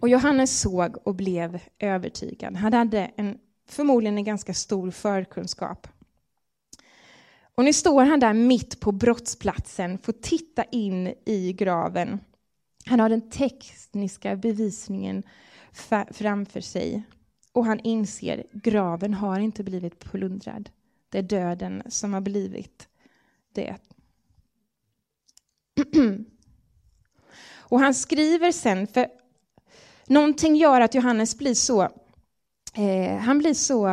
Och 0.00 0.08
Johannes 0.08 0.60
såg 0.60 0.96
och 1.04 1.14
blev 1.14 1.60
övertygad. 1.78 2.56
Han 2.56 2.72
hade 2.72 3.10
en, 3.16 3.38
förmodligen 3.72 4.18
en 4.18 4.24
ganska 4.24 4.54
stor 4.54 4.90
förkunskap. 4.90 5.88
Och 7.54 7.64
nu 7.64 7.72
står 7.72 8.04
han 8.04 8.20
där 8.20 8.32
mitt 8.32 8.80
på 8.80 8.92
brottsplatsen, 8.92 9.98
får 9.98 10.12
titta 10.12 10.64
in 10.64 11.14
i 11.24 11.52
graven. 11.52 12.20
Han 12.86 13.00
har 13.00 13.08
den 13.08 13.30
tekniska 13.30 14.36
bevisningen 14.36 15.22
framför 16.10 16.60
sig. 16.60 17.02
Och 17.52 17.66
han 17.66 17.80
inser 17.80 18.44
graven 18.52 19.14
har 19.14 19.40
inte 19.40 19.64
blivit 19.64 19.98
plundrad. 19.98 20.70
Det 21.08 21.18
är 21.18 21.22
döden 21.22 21.82
som 21.88 22.12
har 22.14 22.20
blivit 22.20 22.88
det. 23.52 23.76
Och 27.54 27.80
han 27.80 27.94
skriver 27.94 28.52
sen, 28.52 28.86
för 28.86 29.06
någonting 30.06 30.56
gör 30.56 30.80
att 30.80 30.94
Johannes 30.94 31.38
blir 31.38 31.54
så, 31.54 31.88
eh, 32.76 33.16
han 33.16 33.38
blir 33.38 33.54
så, 33.54 33.86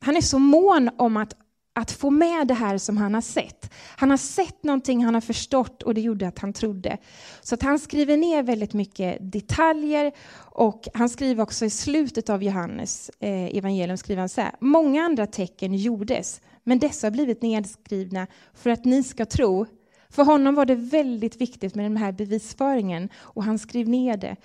han 0.00 0.16
är 0.16 0.20
så 0.20 0.38
mån 0.38 0.90
om 0.96 1.16
att 1.16 1.34
att 1.72 1.90
få 1.90 2.10
med 2.10 2.46
det 2.46 2.54
här 2.54 2.78
som 2.78 2.96
han 2.96 3.14
har 3.14 3.20
sett. 3.20 3.70
Han 3.96 4.10
har 4.10 4.16
sett 4.16 4.64
någonting, 4.64 5.04
han 5.04 5.14
har 5.14 5.20
förstått 5.20 5.82
och 5.82 5.94
det 5.94 6.00
gjorde 6.00 6.28
att 6.28 6.38
han 6.38 6.52
trodde. 6.52 6.98
Så 7.40 7.54
att 7.54 7.62
han 7.62 7.78
skriver 7.78 8.16
ner 8.16 8.42
väldigt 8.42 8.72
mycket 8.72 9.32
detaljer 9.32 10.12
och 10.34 10.88
han 10.94 11.08
skriver 11.08 11.42
också 11.42 11.64
i 11.64 11.70
slutet 11.70 12.30
av 12.30 12.42
Johannes 12.42 13.10
eh, 13.20 13.56
evangelium 13.56 13.96
skriver 13.96 14.20
han 14.20 14.28
så 14.28 14.40
här. 14.40 14.52
Många 14.60 15.02
andra 15.02 15.26
tecken 15.26 15.74
gjordes, 15.74 16.40
men 16.64 16.78
dessa 16.78 17.06
har 17.06 17.12
blivit 17.12 17.42
nedskrivna 17.42 18.26
för 18.54 18.70
att 18.70 18.84
ni 18.84 19.02
ska 19.02 19.26
tro. 19.26 19.66
För 20.08 20.24
honom 20.24 20.54
var 20.54 20.64
det 20.64 20.74
väldigt 20.74 21.36
viktigt 21.36 21.74
med 21.74 21.84
den 21.84 21.96
här 21.96 22.12
bevisföringen 22.12 23.08
och 23.16 23.44
han 23.44 23.58
skrev 23.58 23.88
ner 23.88 24.16
det. 24.16 24.36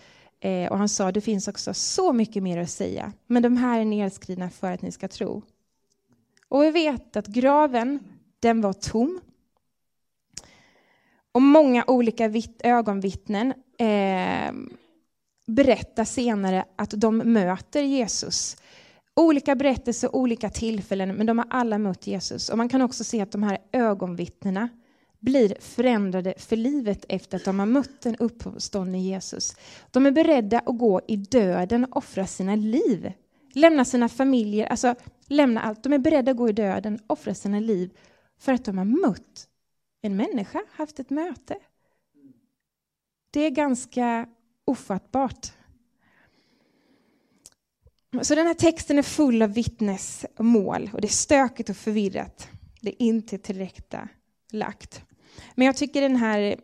Eh, 0.45 0.71
och 0.71 0.77
han 0.77 0.89
sa 0.89 1.11
det 1.11 1.21
finns 1.21 1.47
också 1.47 1.73
så 1.73 2.13
mycket 2.13 2.43
mer 2.43 2.57
att 2.57 2.69
säga, 2.69 3.13
men 3.27 3.43
de 3.43 3.57
här 3.57 3.79
är 3.79 3.85
nedskrivna 3.85 4.49
för 4.49 4.71
att 4.71 4.81
ni 4.81 4.91
ska 4.91 5.07
tro. 5.07 5.41
Och 6.49 6.63
vi 6.63 6.71
vet 6.71 7.15
att 7.15 7.27
graven, 7.27 7.99
den 8.39 8.61
var 8.61 8.73
tom. 8.73 9.21
Och 11.31 11.41
många 11.41 11.83
olika 11.87 12.31
ögonvittnen 12.63 13.53
eh, 13.77 14.53
berättar 15.47 16.05
senare 16.05 16.65
att 16.75 16.91
de 16.91 17.17
möter 17.17 17.81
Jesus. 17.81 18.57
Olika 19.15 19.55
berättelser, 19.55 20.15
olika 20.15 20.49
tillfällen, 20.49 21.15
men 21.15 21.25
de 21.25 21.37
har 21.37 21.47
alla 21.49 21.77
mött 21.77 22.07
Jesus. 22.07 22.49
Och 22.49 22.57
man 22.57 22.69
kan 22.69 22.81
också 22.81 23.03
se 23.03 23.21
att 23.21 23.31
de 23.31 23.43
här 23.43 23.57
ögonvittnena 23.71 24.69
blir 25.25 25.55
förändrade 25.59 26.33
för 26.37 26.55
livet 26.55 27.05
efter 27.09 27.37
att 27.37 27.45
de 27.45 27.59
har 27.59 27.65
mött 27.65 28.01
den 28.01 28.15
uppståndne 28.15 28.99
Jesus. 28.99 29.55
De 29.91 30.05
är 30.05 30.11
beredda 30.11 30.59
att 30.59 30.77
gå 30.77 31.01
i 31.07 31.15
döden 31.15 31.85
och 31.85 31.97
offra 31.97 32.27
sina 32.27 32.55
liv 32.55 33.13
lämna 33.55 33.85
sina 33.85 34.09
familjer, 34.09 34.65
alltså 34.65 34.95
lämna 35.27 35.61
allt. 35.61 35.83
De 35.83 35.93
är 35.93 35.97
beredda 35.97 36.31
att 36.31 36.37
gå 36.37 36.49
i 36.49 36.53
döden, 36.53 36.99
och 37.07 37.13
offra 37.13 37.35
sina 37.35 37.59
liv 37.59 37.97
för 38.39 38.53
att 38.53 38.65
de 38.65 38.77
har 38.77 38.85
mött 38.85 39.47
en 40.01 40.15
människa, 40.15 40.63
haft 40.71 40.99
ett 40.99 41.09
möte. 41.09 41.57
Det 43.31 43.39
är 43.39 43.49
ganska 43.49 44.29
ofattbart. 44.65 45.51
Så 48.21 48.35
den 48.35 48.47
här 48.47 48.53
texten 48.53 48.97
är 48.97 49.03
full 49.03 49.41
av 49.41 49.53
vittnesmål 49.53 50.89
och 50.93 51.01
det 51.01 51.07
är 51.07 51.09
stökigt 51.09 51.69
och 51.69 51.77
förvirrat. 51.77 52.49
Det 52.81 52.89
är 52.89 53.05
inte 53.05 53.37
tillräckligt 53.37 53.93
lagt. 54.51 55.01
Men 55.55 55.65
jag 55.65 55.75
tycker 55.75 56.01
den 56.01 56.15
här 56.15 56.55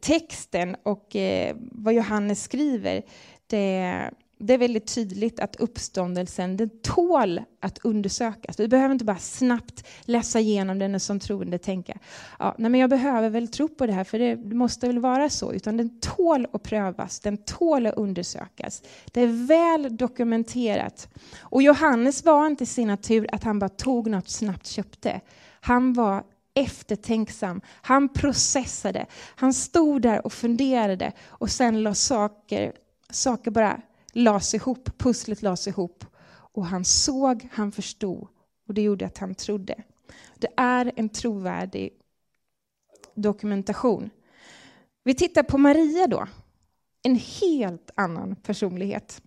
texten 0.00 0.76
och 0.82 1.16
eh, 1.16 1.56
vad 1.58 1.94
Johannes 1.94 2.42
skriver, 2.42 3.02
det, 3.46 4.10
det 4.38 4.54
är 4.54 4.58
väldigt 4.58 4.94
tydligt 4.94 5.40
att 5.40 5.56
uppståndelsen 5.56 6.56
den 6.56 6.70
tål 6.82 7.40
att 7.60 7.78
undersökas. 7.78 8.60
Vi 8.60 8.68
behöver 8.68 8.92
inte 8.92 9.04
bara 9.04 9.18
snabbt 9.18 9.86
läsa 10.02 10.40
igenom 10.40 10.78
den 10.78 10.94
och 10.94 11.02
som 11.02 11.20
troende 11.20 11.58
tänka 11.58 11.98
ja, 12.38 12.54
nej 12.58 12.70
men 12.70 12.80
jag 12.80 12.90
behöver 12.90 13.30
väl 13.30 13.48
tro 13.48 13.68
på 13.68 13.86
det 13.86 13.92
här 13.92 14.04
för 14.04 14.18
det 14.18 14.36
måste 14.36 14.86
väl 14.86 14.98
vara 14.98 15.30
så. 15.30 15.52
Utan 15.52 15.76
den 15.76 16.00
tål 16.00 16.46
att 16.52 16.62
prövas, 16.62 17.20
den 17.20 17.36
tål 17.36 17.86
att 17.86 17.94
undersökas. 17.94 18.82
Det 19.12 19.20
är 19.20 19.46
väl 19.46 19.96
dokumenterat. 19.96 21.08
Och 21.40 21.62
Johannes 21.62 22.24
var 22.24 22.46
inte 22.46 22.64
i 22.64 22.66
sin 22.66 22.88
natur 22.88 23.26
att 23.32 23.44
han 23.44 23.58
bara 23.58 23.68
tog 23.68 24.10
något 24.10 24.28
snabbt 24.28 24.66
köpte. 24.66 25.20
Han 25.60 25.92
var 25.92 26.24
eftertänksam. 26.54 27.60
Han 27.66 28.08
processade. 28.08 29.06
Han 29.36 29.54
stod 29.54 30.02
där 30.02 30.26
och 30.26 30.32
funderade 30.32 31.12
och 31.26 31.50
sen 31.50 31.82
la 31.82 31.94
saker, 31.94 32.72
saker 33.10 33.50
bara 33.50 33.80
lades 34.12 34.54
ihop, 34.54 34.98
pusslet 34.98 35.42
lades 35.42 35.68
ihop. 35.68 36.04
Och 36.52 36.66
han 36.66 36.84
såg, 36.84 37.48
han 37.52 37.72
förstod 37.72 38.28
och 38.66 38.74
det 38.74 38.82
gjorde 38.82 39.06
att 39.06 39.18
han 39.18 39.34
trodde. 39.34 39.82
Det 40.38 40.48
är 40.56 40.92
en 40.96 41.08
trovärdig 41.08 41.92
dokumentation. 43.14 44.10
Vi 45.04 45.14
tittar 45.14 45.42
på 45.42 45.58
Maria 45.58 46.06
då. 46.06 46.26
En 47.02 47.14
helt 47.14 47.90
annan 47.94 48.36
personlighet. 48.36 49.22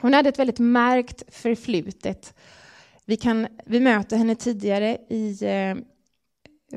Hon 0.00 0.14
hade 0.14 0.28
ett 0.28 0.38
väldigt 0.38 0.58
märkt 0.58 1.34
förflutet. 1.34 2.34
Vi, 3.04 3.16
kan, 3.16 3.46
vi 3.66 3.80
möter 3.80 4.16
henne 4.16 4.34
tidigare 4.34 4.98
i 5.08 5.38
eh, 5.44 5.76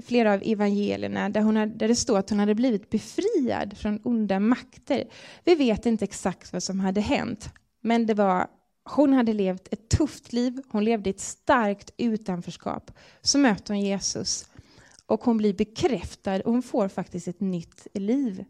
flera 0.05 0.33
av 0.33 0.41
evangelierna 0.45 1.29
där, 1.29 1.41
hon 1.41 1.57
hade, 1.57 1.73
där 1.73 1.87
det 1.87 1.95
står 1.95 2.17
att 2.17 2.29
hon 2.29 2.39
hade 2.39 2.55
blivit 2.55 2.89
befriad 2.89 3.77
från 3.77 3.99
onda 4.03 4.39
makter. 4.39 5.03
Vi 5.43 5.55
vet 5.55 5.85
inte 5.85 6.05
exakt 6.05 6.53
vad 6.53 6.63
som 6.63 6.79
hade 6.79 7.01
hänt, 7.01 7.49
men 7.81 8.05
det 8.05 8.13
var, 8.13 8.47
hon 8.89 9.13
hade 9.13 9.33
levt 9.33 9.67
ett 9.71 9.89
tufft 9.89 10.33
liv, 10.33 10.61
hon 10.69 10.83
levde 10.83 11.09
i 11.09 11.13
ett 11.13 11.19
starkt 11.19 11.93
utanförskap. 11.97 12.91
Så 13.21 13.37
möter 13.37 13.73
hon 13.73 13.81
Jesus 13.81 14.49
och 15.05 15.23
hon 15.23 15.37
blir 15.37 15.53
bekräftad 15.53 16.41
och 16.41 16.51
hon 16.51 16.63
får 16.63 16.87
faktiskt 16.87 17.27
ett 17.27 17.39
nytt 17.39 17.87
liv. 17.93 18.45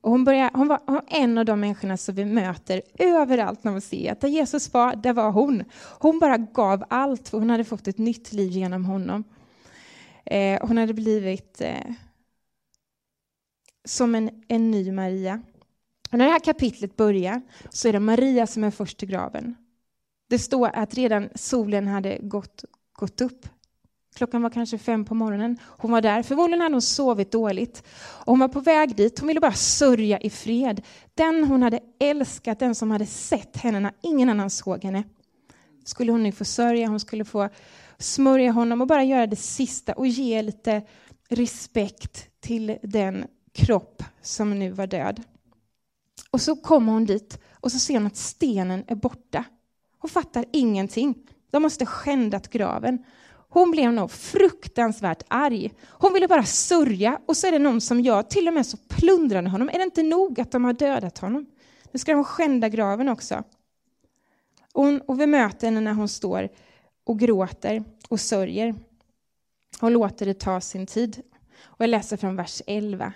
Och 0.00 0.10
hon, 0.10 0.24
börjar, 0.24 0.50
hon 0.54 0.68
var 0.68 0.80
en 1.08 1.38
av 1.38 1.44
de 1.44 1.60
människorna 1.60 1.96
som 1.96 2.14
vi 2.14 2.24
möter 2.24 2.82
överallt 2.98 3.64
när 3.64 3.72
vi 3.72 3.80
ser 3.80 4.12
att 4.12 4.20
där 4.20 4.28
Jesus 4.28 4.72
var, 4.72 4.96
där 4.96 5.12
var 5.12 5.30
hon. 5.30 5.64
Hon 6.00 6.18
bara 6.18 6.36
gav 6.36 6.84
allt, 6.90 7.28
för 7.28 7.38
hon 7.38 7.50
hade 7.50 7.64
fått 7.64 7.88
ett 7.88 7.98
nytt 7.98 8.32
liv 8.32 8.50
genom 8.50 8.84
honom. 8.84 9.24
Eh, 10.30 10.66
hon 10.66 10.78
hade 10.78 10.94
blivit 10.94 11.60
eh, 11.60 11.92
som 13.84 14.14
en, 14.14 14.30
en 14.48 14.70
ny 14.70 14.92
Maria. 14.92 15.42
Och 16.10 16.18
när 16.18 16.24
det 16.24 16.32
här 16.32 16.44
kapitlet 16.44 16.96
börjar 16.96 17.42
så 17.70 17.88
är 17.88 17.92
det 17.92 18.00
Maria 18.00 18.46
som 18.46 18.64
är 18.64 18.70
först 18.70 18.98
till 18.98 19.08
graven. 19.08 19.54
Det 20.28 20.38
står 20.38 20.70
att 20.74 20.94
redan 20.94 21.28
solen 21.34 21.86
hade 21.86 22.18
gått, 22.22 22.64
gått 22.92 23.20
upp. 23.20 23.48
Klockan 24.16 24.42
var 24.42 24.50
kanske 24.50 24.78
fem 24.78 25.04
på 25.04 25.14
morgonen. 25.14 25.58
Hon 25.62 25.90
var 25.90 26.00
där. 26.00 26.22
Förmodligen 26.22 26.60
hade 26.60 26.74
hon 26.74 26.82
sovit 26.82 27.32
dåligt. 27.32 27.82
Och 27.98 28.32
hon 28.32 28.38
var 28.38 28.48
på 28.48 28.60
väg 28.60 28.96
dit. 28.96 29.18
Hon 29.18 29.28
ville 29.28 29.40
bara 29.40 29.52
sörja 29.52 30.18
i 30.18 30.30
fred. 30.30 30.82
Den 31.14 31.44
hon 31.44 31.62
hade 31.62 31.80
älskat, 32.00 32.58
den 32.58 32.74
som 32.74 32.90
hade 32.90 33.06
sett 33.06 33.56
henne 33.56 33.80
när 33.80 33.92
ingen 34.02 34.30
annan 34.30 34.50
såg 34.50 34.84
henne, 34.84 35.04
skulle 35.84 36.12
hon 36.12 36.22
nu 36.22 36.32
få 36.32 36.44
sörja. 36.44 36.88
Hon 36.88 37.00
skulle 37.00 37.24
få 37.24 37.48
smörja 37.98 38.52
honom 38.52 38.80
och 38.80 38.86
bara 38.86 39.04
göra 39.04 39.26
det 39.26 39.36
sista 39.36 39.92
och 39.92 40.06
ge 40.06 40.42
lite 40.42 40.82
respekt 41.28 42.40
till 42.40 42.78
den 42.82 43.24
kropp 43.52 44.02
som 44.22 44.58
nu 44.58 44.70
var 44.70 44.86
död. 44.86 45.22
Och 46.30 46.40
så 46.40 46.56
kommer 46.56 46.92
hon 46.92 47.04
dit 47.04 47.38
och 47.52 47.72
så 47.72 47.78
ser 47.78 47.94
hon 47.94 48.06
att 48.06 48.16
stenen 48.16 48.84
är 48.86 48.94
borta. 48.94 49.44
Hon 49.98 50.10
fattar 50.10 50.44
ingenting. 50.52 51.14
De 51.50 51.62
måste 51.62 51.86
skändat 51.86 52.50
graven. 52.50 53.04
Hon 53.48 53.70
blev 53.70 53.92
nog 53.92 54.10
fruktansvärt 54.10 55.22
arg. 55.28 55.74
Hon 55.88 56.12
ville 56.12 56.28
bara 56.28 56.44
sörja 56.44 57.20
och 57.26 57.36
så 57.36 57.46
är 57.46 57.52
det 57.52 57.58
någon 57.58 57.80
som 57.80 58.00
gör, 58.00 58.22
till 58.22 58.48
och 58.48 58.54
med 58.54 58.66
så 58.66 58.76
plundrade 58.76 59.48
honom. 59.48 59.68
Är 59.68 59.78
det 59.78 59.84
inte 59.84 60.02
nog 60.02 60.40
att 60.40 60.52
de 60.52 60.64
har 60.64 60.72
dödat 60.72 61.18
honom? 61.18 61.46
Nu 61.92 61.98
ska 61.98 62.12
de 62.12 62.24
skända 62.24 62.68
graven 62.68 63.08
också. 63.08 63.42
Och, 64.72 64.84
hon, 64.84 65.00
och 65.00 65.20
vi 65.20 65.26
möter 65.26 65.66
henne 65.66 65.80
när 65.80 65.92
hon 65.92 66.08
står 66.08 66.48
och 67.08 67.18
gråter 67.18 67.84
och 68.08 68.20
sörjer 68.20 68.74
och 69.80 69.90
låter 69.90 70.26
det 70.26 70.34
ta 70.34 70.60
sin 70.60 70.86
tid. 70.86 71.22
Och 71.60 71.80
jag 71.80 71.90
läser 71.90 72.16
från 72.16 72.36
vers 72.36 72.62
11. 72.66 73.12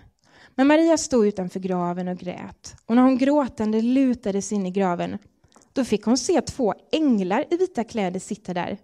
Men 0.55 0.67
Maria 0.67 0.99
stod 0.99 1.27
utanför 1.27 1.61
graven 1.61 2.09
och 2.09 2.19
grät. 2.19 2.77
Och 2.87 2.97
när 2.97 3.03
hon 3.03 3.19
gråtande 3.19 3.83
lutade 3.83 4.43
sig 4.43 4.57
in 4.57 4.67
i 4.67 4.71
graven, 4.71 5.19
då 5.73 5.85
fick 5.85 6.05
hon 6.05 6.19
se 6.19 6.41
två 6.41 6.75
änglar 6.93 7.45
i 7.51 7.57
vita 7.57 7.85
kläder 7.85 8.21
sitta 8.21 8.55
där. 8.55 8.79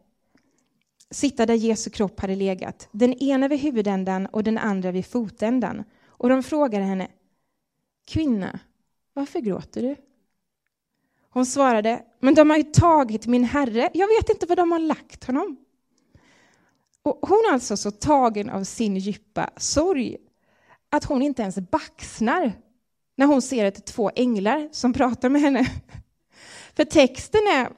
Sitta 1.11 1.47
där 1.47 1.55
Jesu 1.55 1.90
kropp 1.90 2.21
hade 2.21 2.35
legat, 2.35 2.88
den 2.92 3.12
ena 3.12 3.49
vid 3.49 3.61
huvudändan 3.61 4.27
och 4.27 4.44
den 4.44 4.59
andra 4.59 4.90
vid 4.90 5.07
fotändan. 5.07 5.85
Och 6.07 6.29
de 6.29 6.42
frågade 6.42 6.85
henne, 6.85 7.09
Kvinna, 8.07 8.59
varför 9.12 9.40
gråter 9.40 9.83
du? 9.83 9.97
Hon 11.31 11.47
svarade, 11.47 12.03
men 12.21 12.35
de 12.35 12.51
har 12.51 12.57
ju 12.57 12.62
tagit 12.62 13.27
min 13.27 13.45
herre. 13.45 13.91
Jag 13.95 14.09
vet 14.09 14.29
inte 14.29 14.47
var 14.47 14.57
de 14.57 14.73
har 14.73 14.79
lagt 14.79 15.25
honom. 15.25 15.57
Och 17.03 17.19
hon 17.23 17.38
är 17.49 17.53
alltså 17.53 17.77
så 17.77 17.91
tagen 17.91 18.51
av 18.51 18.64
sin 18.64 18.97
djupa 18.97 19.51
sorg 19.57 20.17
att 20.91 21.05
hon 21.05 21.23
inte 21.23 21.43
ens 21.43 21.59
baxnar 21.59 22.53
när 23.17 23.27
hon 23.27 23.43
ser 23.43 23.64
att 23.64 23.75
det 23.75 23.81
är 23.81 23.93
två 23.93 24.11
änglar 24.17 24.69
som 24.73 24.93
pratar 24.93 25.29
med 25.29 25.41
henne. 25.41 25.67
För 26.77 26.85
texten 26.85 27.41
är, 27.41 27.69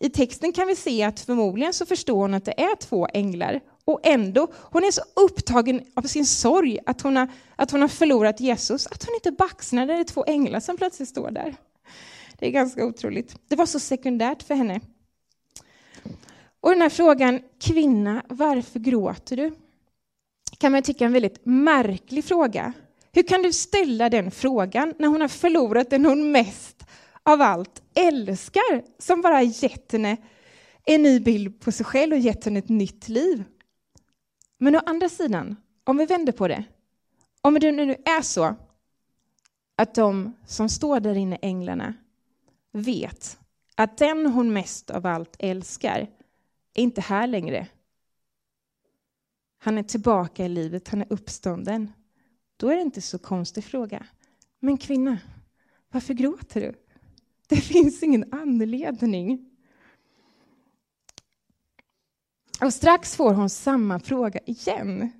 i 0.00 0.10
texten 0.10 0.52
kan 0.52 0.66
vi 0.66 0.76
se 0.76 1.02
att 1.02 1.20
förmodligen 1.20 1.72
så 1.72 1.86
förstår 1.86 2.20
hon 2.20 2.34
att 2.34 2.44
det 2.44 2.60
är 2.60 2.76
två 2.76 3.08
änglar 3.14 3.60
och 3.84 4.00
ändå, 4.02 4.48
hon 4.54 4.84
är 4.84 4.90
så 4.90 5.02
upptagen 5.16 5.80
av 5.94 6.02
sin 6.02 6.26
sorg 6.26 6.78
att 6.86 7.00
hon 7.00 7.16
har, 7.16 7.28
att 7.56 7.70
hon 7.70 7.80
har 7.80 7.88
förlorat 7.88 8.40
Jesus 8.40 8.86
att 8.86 9.04
hon 9.04 9.14
inte 9.14 9.32
baxnar 9.32 9.86
när 9.86 9.94
det 9.94 10.00
är 10.00 10.04
två 10.04 10.24
änglar 10.24 10.60
som 10.60 10.76
plötsligt 10.76 11.08
står 11.08 11.30
där. 11.30 11.56
Det 12.42 12.48
är 12.48 12.52
ganska 12.52 12.86
otroligt. 12.86 13.36
Det 13.48 13.56
var 13.56 13.66
så 13.66 13.80
sekundärt 13.80 14.42
för 14.42 14.54
henne. 14.54 14.80
Och 16.60 16.70
den 16.70 16.82
här 16.82 16.88
frågan, 16.88 17.40
kvinna, 17.60 18.22
varför 18.28 18.78
gråter 18.78 19.36
du? 19.36 19.54
Kan 20.58 20.72
man 20.72 20.82
tycka 20.82 21.04
är 21.04 21.06
en 21.06 21.12
väldigt 21.12 21.40
märklig 21.46 22.24
fråga. 22.24 22.72
Hur 23.12 23.22
kan 23.22 23.42
du 23.42 23.52
ställa 23.52 24.08
den 24.08 24.30
frågan 24.30 24.94
när 24.98 25.08
hon 25.08 25.20
har 25.20 25.28
förlorat 25.28 25.90
den 25.90 26.04
hon 26.04 26.32
mest 26.32 26.84
av 27.22 27.40
allt 27.42 27.82
älskar, 27.94 28.84
som 28.98 29.20
bara 29.20 29.42
gett 29.42 29.92
henne 29.92 30.16
en 30.84 31.02
ny 31.02 31.20
bild 31.20 31.60
på 31.60 31.72
sig 31.72 31.86
själv 31.86 32.12
och 32.12 32.18
gett 32.18 32.44
henne 32.44 32.58
ett 32.58 32.68
nytt 32.68 33.08
liv? 33.08 33.44
Men 34.58 34.76
å 34.76 34.80
andra 34.86 35.08
sidan, 35.08 35.56
om 35.84 35.96
vi 35.96 36.06
vänder 36.06 36.32
på 36.32 36.48
det, 36.48 36.64
om 37.40 37.54
det 37.54 37.72
nu 37.72 37.96
är 38.04 38.22
så 38.22 38.56
att 39.76 39.94
de 39.94 40.36
som 40.46 40.68
står 40.68 41.00
där 41.00 41.14
inne, 41.14 41.38
änglarna, 41.42 41.94
vet 42.72 43.38
att 43.74 43.98
den 43.98 44.26
hon 44.26 44.52
mest 44.52 44.90
av 44.90 45.06
allt 45.06 45.36
älskar 45.38 46.00
är 46.74 46.82
inte 46.82 47.00
här 47.00 47.26
längre. 47.26 47.68
Han 49.58 49.78
är 49.78 49.82
tillbaka 49.82 50.44
i 50.44 50.48
livet, 50.48 50.88
han 50.88 51.00
är 51.00 51.12
uppstånden. 51.12 51.92
Då 52.56 52.68
är 52.68 52.76
det 52.76 52.82
inte 52.82 53.00
så 53.00 53.18
konstig 53.18 53.64
fråga. 53.64 54.06
Men 54.60 54.78
kvinna, 54.78 55.18
varför 55.90 56.14
gråter 56.14 56.60
du? 56.60 56.74
Det 57.48 57.56
finns 57.56 58.02
ingen 58.02 58.34
anledning. 58.34 59.50
Och 62.60 62.74
strax 62.74 63.16
får 63.16 63.34
hon 63.34 63.50
samma 63.50 64.00
fråga 64.00 64.40
igen. 64.46 65.12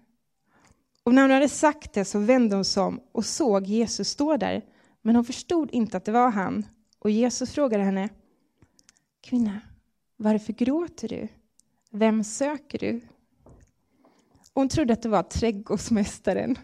Och 1.03 1.15
när 1.15 1.23
hon 1.23 1.31
hade 1.31 1.49
sagt 1.49 1.93
det 1.93 2.05
så 2.05 2.19
vände 2.19 2.57
hon 2.57 2.65
sig 2.65 2.83
om 2.83 3.01
och 3.13 3.25
såg 3.25 3.67
Jesus 3.67 4.09
stå 4.09 4.37
där. 4.37 4.65
Men 5.03 5.17
hon 5.17 5.25
förstod 5.25 5.71
inte 5.71 5.97
att 5.97 6.05
det 6.05 6.13
var 6.13 6.31
han. 6.31 6.67
Och 7.03 7.11
Jesus 7.11 7.53
frågade 7.53 7.85
henne, 7.85 8.09
kvinna, 9.21 9.61
varför 10.17 10.53
gråter 10.53 11.09
du? 11.09 11.29
Vem 11.91 12.25
söker 12.25 12.79
du? 12.79 13.01
Hon 14.55 14.69
trodde 14.69 14.93
att 14.93 15.03
det 15.03 15.09
var 15.09 15.23
trädgårdsmästaren. 15.23 16.59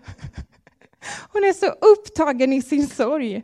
Hon 1.33 1.45
är 1.45 1.53
så 1.53 1.67
upptagen 1.67 2.53
i 2.53 2.63
sin 2.63 2.89
sorg 2.89 3.43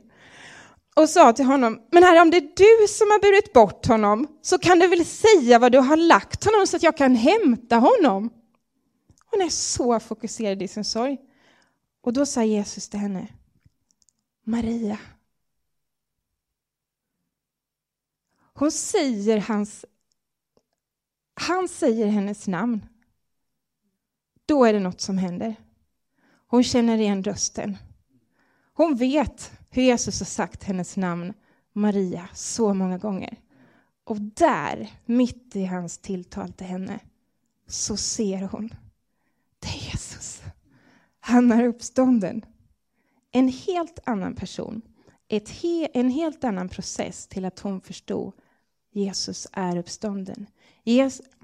och 0.95 1.09
sa 1.09 1.33
till 1.33 1.45
honom, 1.45 1.81
men 1.91 2.03
herre 2.03 2.21
om 2.21 2.31
det 2.31 2.37
är 2.37 2.41
du 2.41 2.89
som 2.89 3.11
har 3.11 3.21
burit 3.21 3.53
bort 3.53 3.87
honom 3.87 4.39
så 4.43 4.59
kan 4.59 4.79
du 4.79 4.87
väl 4.89 5.05
säga 5.05 5.59
var 5.59 5.71
du 5.71 5.79
har 5.79 5.97
lagt 5.97 6.45
honom 6.45 6.67
så 6.67 6.77
att 6.77 6.83
jag 6.83 6.97
kan 6.97 7.15
hämta 7.15 7.77
honom. 7.77 8.31
Hon 9.31 9.43
är 9.43 9.49
så 9.49 10.01
fokuserad 10.01 10.63
i 10.63 10.69
sin 10.69 10.85
sorg. 10.85 11.19
Och 12.03 12.13
då 12.13 12.27
sa 12.27 12.43
Jesus 12.43 12.89
till 12.89 13.01
henne, 13.01 13.29
Maria. 14.45 14.99
Hon 18.55 18.71
säger 18.71 19.39
hans... 19.39 19.85
Han 21.35 21.69
säger 21.69 22.07
hennes 22.07 22.49
namn. 22.49 22.87
Då 24.47 24.65
är 24.65 24.73
det 24.73 24.81
något 24.81 25.01
som 25.01 25.19
händer. 25.19 25.55
Hon 26.47 26.65
känner 26.65 26.99
igen 26.99 27.23
rösten. 27.23 27.79
Hon 28.73 28.97
vet 28.97 29.53
hur 29.71 29.83
Jesus 29.83 30.21
har 30.21 30.27
sagt 30.27 30.65
hennes 30.65 30.97
namn 30.97 31.35
Maria 31.73 32.29
så 32.35 32.75
många 32.75 32.99
gånger. 32.99 33.37
Och 34.05 34.21
där, 34.21 34.91
mitt 35.05 35.57
i 35.57 35.65
hans 35.65 35.99
tilltal 35.99 36.53
till 36.53 36.67
henne, 36.67 37.01
så 37.67 37.97
ser 37.97 38.43
hon. 38.43 38.75
Det 39.59 39.69
är 39.69 39.91
Jesus. 39.91 40.43
Han 41.21 41.53
är 41.53 41.65
uppstånden. 41.65 42.45
En 43.31 43.49
helt 43.49 43.99
annan 44.05 44.35
person. 44.35 44.83
Ett 45.29 45.49
he, 45.49 45.89
en 45.95 46.11
helt 46.11 46.45
annan 46.45 46.69
process 46.69 47.27
till 47.27 47.45
att 47.45 47.59
hon 47.59 47.81
förstod 47.81 48.33
Jesus 48.95 49.47
är 49.53 49.79
uppstånden. 49.79 50.47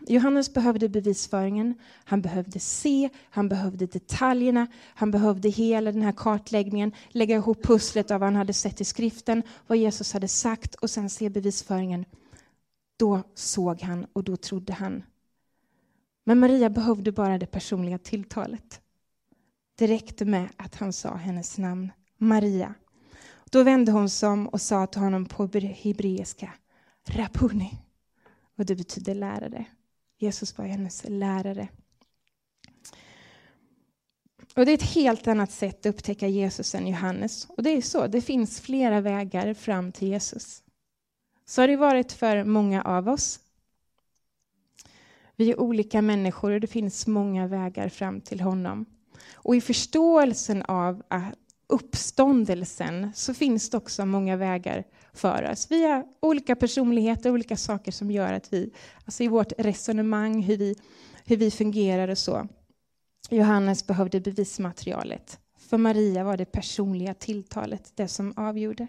Johannes 0.07 0.53
behövde 0.53 0.89
bevisföringen, 0.89 1.75
han 2.05 2.23
behövde 2.23 2.61
se, 2.61 3.11
han 3.31 3.49
behövde 3.49 3.87
detaljerna, 3.87 4.67
han 4.95 5.11
behövde 5.11 5.49
hela 5.49 5.93
den 5.93 6.03
här 6.03 6.13
kartläggningen, 6.13 6.93
lägga 7.09 7.37
ihop 7.37 7.63
pusslet 7.63 8.11
av 8.11 8.21
vad 8.21 8.27
han 8.27 8.37
hade 8.37 8.53
sett 8.53 8.81
i 8.81 8.85
skriften, 8.85 9.43
vad 9.67 9.79
Jesus 9.79 10.13
hade 10.13 10.29
sagt 10.29 10.75
och 10.75 10.91
sen 10.91 11.11
se 11.11 11.29
bevisföringen. 11.29 12.05
Då 12.97 13.23
såg 13.35 13.83
han 13.83 14.07
och 14.13 14.25
då 14.25 14.37
trodde 14.37 14.73
han. 14.73 15.03
Men 16.25 16.39
Maria 16.39 16.71
behövde 16.71 17.13
bara 17.13 17.39
det 17.39 17.47
personliga 17.47 17.99
tilltalet. 17.99 18.81
Det 19.79 19.87
räckte 19.87 20.25
med 20.25 20.49
att 20.57 20.75
han 20.75 20.93
sa 20.93 21.15
hennes 21.15 21.59
namn, 21.59 21.93
Maria. 22.17 22.75
Då 23.51 23.63
vände 23.63 23.93
hon 23.93 24.11
sig 24.11 24.29
om 24.29 24.49
och 24.49 24.61
sa 24.61 24.87
till 24.87 25.01
honom 25.01 25.27
på 25.27 25.47
hebreiska, 25.83 26.55
Rapuni. 27.09 27.79
Och 28.57 28.67
det 28.67 28.75
betyder 28.75 29.15
lärare. 29.15 29.65
Jesus 30.19 30.59
var 30.59 30.65
hennes 30.65 31.05
lärare. 31.09 31.69
Och 34.57 34.65
det 34.67 34.73
är 34.73 34.75
ett 34.75 34.95
helt 34.95 35.29
annat 35.29 35.51
sätt 35.51 35.87
att 35.87 35.95
upptäcka 35.95 36.29
Jesus 36.29 36.75
än 36.75 36.87
Johannes. 36.87 37.45
Och 37.45 37.63
det 37.63 37.71
är 37.71 37.83
så, 37.83 38.07
det 38.07 38.21
finns 38.21 38.61
flera 38.61 39.01
vägar 39.01 39.55
fram 39.55 39.93
till 39.93 40.09
Jesus. 40.09 40.63
Så 41.45 41.63
har 41.63 41.69
det 41.69 41.77
varit 41.77 42.13
för 42.13 42.45
många 42.45 42.83
av 42.83 43.09
oss. 43.09 43.41
Vi 45.37 45.51
är 45.51 45.61
olika 45.61 46.03
människor 46.03 46.51
och 46.51 46.61
det 46.61 46.67
finns 46.67 47.07
många 47.07 47.47
vägar 47.47 47.89
fram 47.89 48.21
till 48.21 48.41
honom. 48.41 48.87
Och 49.33 49.57
i 49.57 49.61
förståelsen 49.61 50.63
av 50.63 51.03
uppståndelsen 51.71 53.13
så 53.15 53.35
finns 53.35 53.71
det 53.71 53.77
också 53.77 54.07
många 54.07 54.37
vägar 54.37 54.85
för 55.13 55.51
oss. 55.51 55.67
Vi 55.71 55.87
har 55.87 56.05
olika 56.21 56.57
personligheter, 56.57 57.31
olika 57.31 57.57
saker 57.57 57.93
som 57.93 58.11
gör 58.11 58.33
att 58.33 58.53
vi, 58.53 58.71
alltså 59.05 59.23
i 59.23 59.29
vårt 59.29 59.53
resonemang, 59.59 60.43
hur 60.43 60.57
vi, 60.57 60.75
hur 61.25 61.37
vi 61.37 61.51
fungerar 61.51 62.09
och 62.09 62.19
så. 62.19 62.49
Johannes 63.31 63.87
behövde 63.87 64.21
bevismaterialet. 64.21 65.39
För 65.59 65.79
Maria 65.79 66.25
var 66.25 66.37
det 66.37 66.45
personliga 66.45 67.15
tilltalet 67.15 67.93
det 67.95 68.09
som 68.09 68.33
avgjorde. 68.37 68.87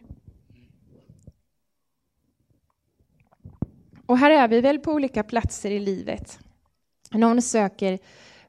Och 4.06 4.17
här 4.17 4.32
är 4.32 4.48
vi 4.48 4.62
väl 4.62 4.80
på 4.80 4.91
olika 4.91 5.24
platser 5.24 5.72
i 5.72 5.80
livet. 5.80 6.39
Någon 7.12 7.41
söker 7.41 8.00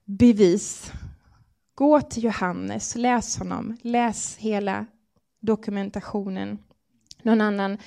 bevis. 0.05 0.93
Gå 1.75 2.01
till 2.01 2.25
Johannes, 2.25 2.97
läs 2.97 3.39
honom, 3.39 3.77
läs 3.83 4.37
hela 4.37 4.87
dokumentationen. 5.41 6.59
Någon 7.23 7.41
annan 7.41 7.79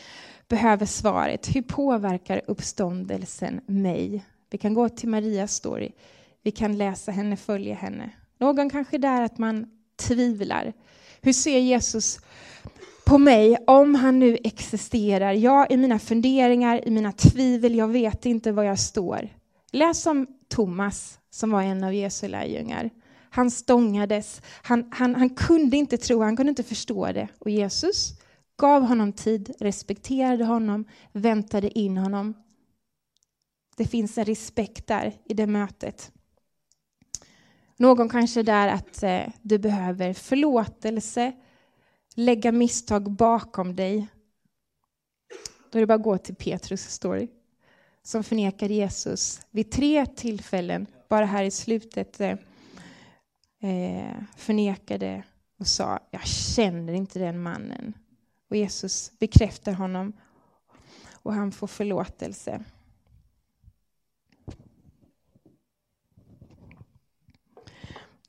behöver 0.47 0.85
svaret. 0.85 1.55
Hur 1.55 1.61
påverkar 1.61 2.41
uppståndelsen 2.47 3.61
mig? 3.67 4.25
Vi 4.49 4.57
kan 4.57 4.73
gå 4.73 4.89
till 4.89 5.09
Marias 5.09 5.53
story. 5.53 5.91
Vi 6.43 6.51
kan 6.51 6.77
läsa 6.77 7.11
henne, 7.11 7.37
följa 7.37 7.75
henne. 7.75 8.09
Någon 8.37 8.69
kanske 8.69 8.97
där 8.97 9.21
att 9.21 9.37
man 9.37 9.67
tvivlar. 9.95 10.73
Hur 11.21 11.33
ser 11.33 11.59
Jesus 11.59 12.19
på 13.05 13.17
mig 13.17 13.57
om 13.67 13.95
han 13.95 14.19
nu 14.19 14.37
existerar? 14.43 15.33
Jag 15.33 15.71
i 15.71 15.77
mina 15.77 15.99
funderingar, 15.99 16.87
i 16.87 16.91
mina 16.91 17.11
tvivel, 17.11 17.75
jag 17.75 17.87
vet 17.87 18.25
inte 18.25 18.51
var 18.51 18.63
jag 18.63 18.79
står. 18.79 19.29
Läs 19.71 20.05
om 20.05 20.27
Thomas 20.47 21.19
som 21.29 21.51
var 21.51 21.61
en 21.61 21.83
av 21.83 21.93
Jesu 21.93 22.27
lärjungar. 22.27 22.89
Han 23.35 23.51
stångades, 23.51 24.41
han, 24.61 24.89
han, 24.91 25.15
han 25.15 25.29
kunde 25.29 25.77
inte 25.77 25.97
tro, 25.97 26.21
han 26.21 26.37
kunde 26.37 26.49
inte 26.49 26.63
förstå 26.63 27.11
det. 27.11 27.27
Och 27.39 27.49
Jesus 27.49 28.13
gav 28.57 28.83
honom 28.83 29.13
tid, 29.13 29.55
respekterade 29.59 30.45
honom, 30.45 30.85
väntade 31.11 31.79
in 31.79 31.97
honom. 31.97 32.33
Det 33.77 33.85
finns 33.85 34.17
en 34.17 34.25
respekt 34.25 34.87
där 34.87 35.13
i 35.25 35.33
det 35.33 35.47
mötet. 35.47 36.11
Någon 37.77 38.09
kanske 38.09 38.43
där 38.43 38.67
att 38.67 39.03
eh, 39.03 39.27
du 39.41 39.57
behöver 39.57 40.13
förlåtelse, 40.13 41.33
lägga 42.15 42.51
misstag 42.51 43.11
bakom 43.11 43.75
dig. 43.75 44.07
Då 45.71 45.77
är 45.77 45.79
det 45.79 45.87
bara 45.87 45.93
att 45.93 46.03
gå 46.03 46.17
till 46.17 46.35
Petrus 46.35 46.81
story 46.81 47.27
som 48.03 48.23
förnekar 48.23 48.69
Jesus 48.69 49.41
vid 49.51 49.71
tre 49.71 50.05
tillfällen, 50.05 50.87
bara 51.09 51.25
här 51.25 51.43
i 51.43 51.51
slutet, 51.51 52.21
eh, 52.21 52.35
eh 53.61 54.21
förnekade 54.35 55.23
och 55.59 55.67
sa 55.67 55.99
jag 56.11 56.27
känner 56.27 56.93
inte 56.93 57.19
den 57.19 57.43
mannen. 57.43 57.93
Och 58.49 58.55
Jesus 58.55 59.11
bekräftar 59.19 59.73
honom 59.73 60.13
och 61.23 61.33
han 61.33 61.51
får 61.51 61.67
förlåtelse. 61.67 62.63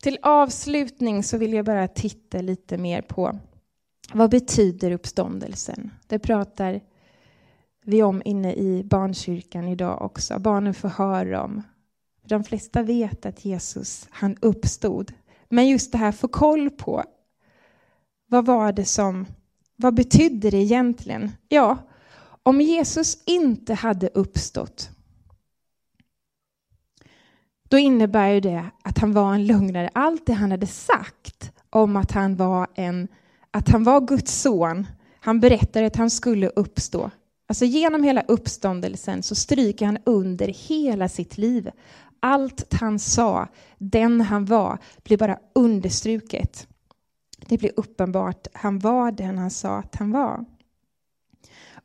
Till 0.00 0.18
avslutning 0.22 1.22
så 1.22 1.38
vill 1.38 1.52
jag 1.52 1.64
bara 1.64 1.88
titta 1.88 2.40
lite 2.40 2.78
mer 2.78 3.02
på 3.02 3.38
vad 4.12 4.30
betyder 4.30 4.90
uppståndelsen? 4.90 5.90
Det 6.06 6.18
pratar 6.18 6.80
vi 7.84 8.02
om 8.02 8.22
inne 8.24 8.54
i 8.54 8.84
barnkyrkan 8.84 9.68
idag 9.68 10.02
också. 10.02 10.38
Barnen 10.38 10.74
får 10.74 10.88
höra 10.88 11.42
om. 11.42 11.62
De 12.28 12.44
flesta 12.44 12.82
vet 12.82 13.26
att 13.26 13.44
Jesus, 13.44 14.08
han 14.10 14.36
uppstod. 14.40 15.12
Men 15.48 15.68
just 15.68 15.92
det 15.92 15.98
här, 15.98 16.12
få 16.12 16.28
koll 16.28 16.70
på 16.70 17.04
vad 18.28 18.46
var 18.46 18.72
det 18.72 18.84
som 18.84 19.26
vad 19.76 19.94
betydde 19.94 20.50
det 20.50 20.56
egentligen? 20.56 21.32
Ja, 21.48 21.78
om 22.42 22.60
Jesus 22.60 23.22
inte 23.24 23.74
hade 23.74 24.08
uppstått, 24.14 24.90
då 27.68 27.78
innebär 27.78 28.28
ju 28.28 28.40
det 28.40 28.64
att 28.82 28.98
han 28.98 29.12
var 29.12 29.34
en 29.34 29.46
lögnare. 29.46 29.90
Allt 29.94 30.26
det 30.26 30.32
han 30.32 30.50
hade 30.50 30.66
sagt 30.66 31.52
om 31.70 31.96
att 31.96 32.12
han 32.12 32.36
var, 32.36 32.66
en, 32.74 33.08
att 33.50 33.68
han 33.68 33.84
var 33.84 34.00
Guds 34.00 34.40
son, 34.40 34.86
han 35.20 35.40
berättade 35.40 35.86
att 35.86 35.96
han 35.96 36.10
skulle 36.10 36.48
uppstå. 36.48 37.10
Alltså 37.48 37.64
genom 37.64 38.02
hela 38.02 38.22
uppståndelsen 38.22 39.22
så 39.22 39.34
stryker 39.34 39.86
han 39.86 39.98
under 40.04 40.48
hela 40.48 41.08
sitt 41.08 41.38
liv. 41.38 41.70
Allt 42.20 42.74
han 42.74 42.98
sa, 42.98 43.48
den 43.78 44.20
han 44.20 44.44
var, 44.44 44.78
blir 45.02 45.18
bara 45.18 45.38
understruket. 45.54 46.68
Det 47.46 47.58
blir 47.58 47.72
uppenbart, 47.76 48.46
han 48.52 48.78
var 48.78 49.12
den 49.12 49.38
han 49.38 49.50
sa 49.50 49.76
att 49.78 49.96
han 49.96 50.10
var. 50.10 50.44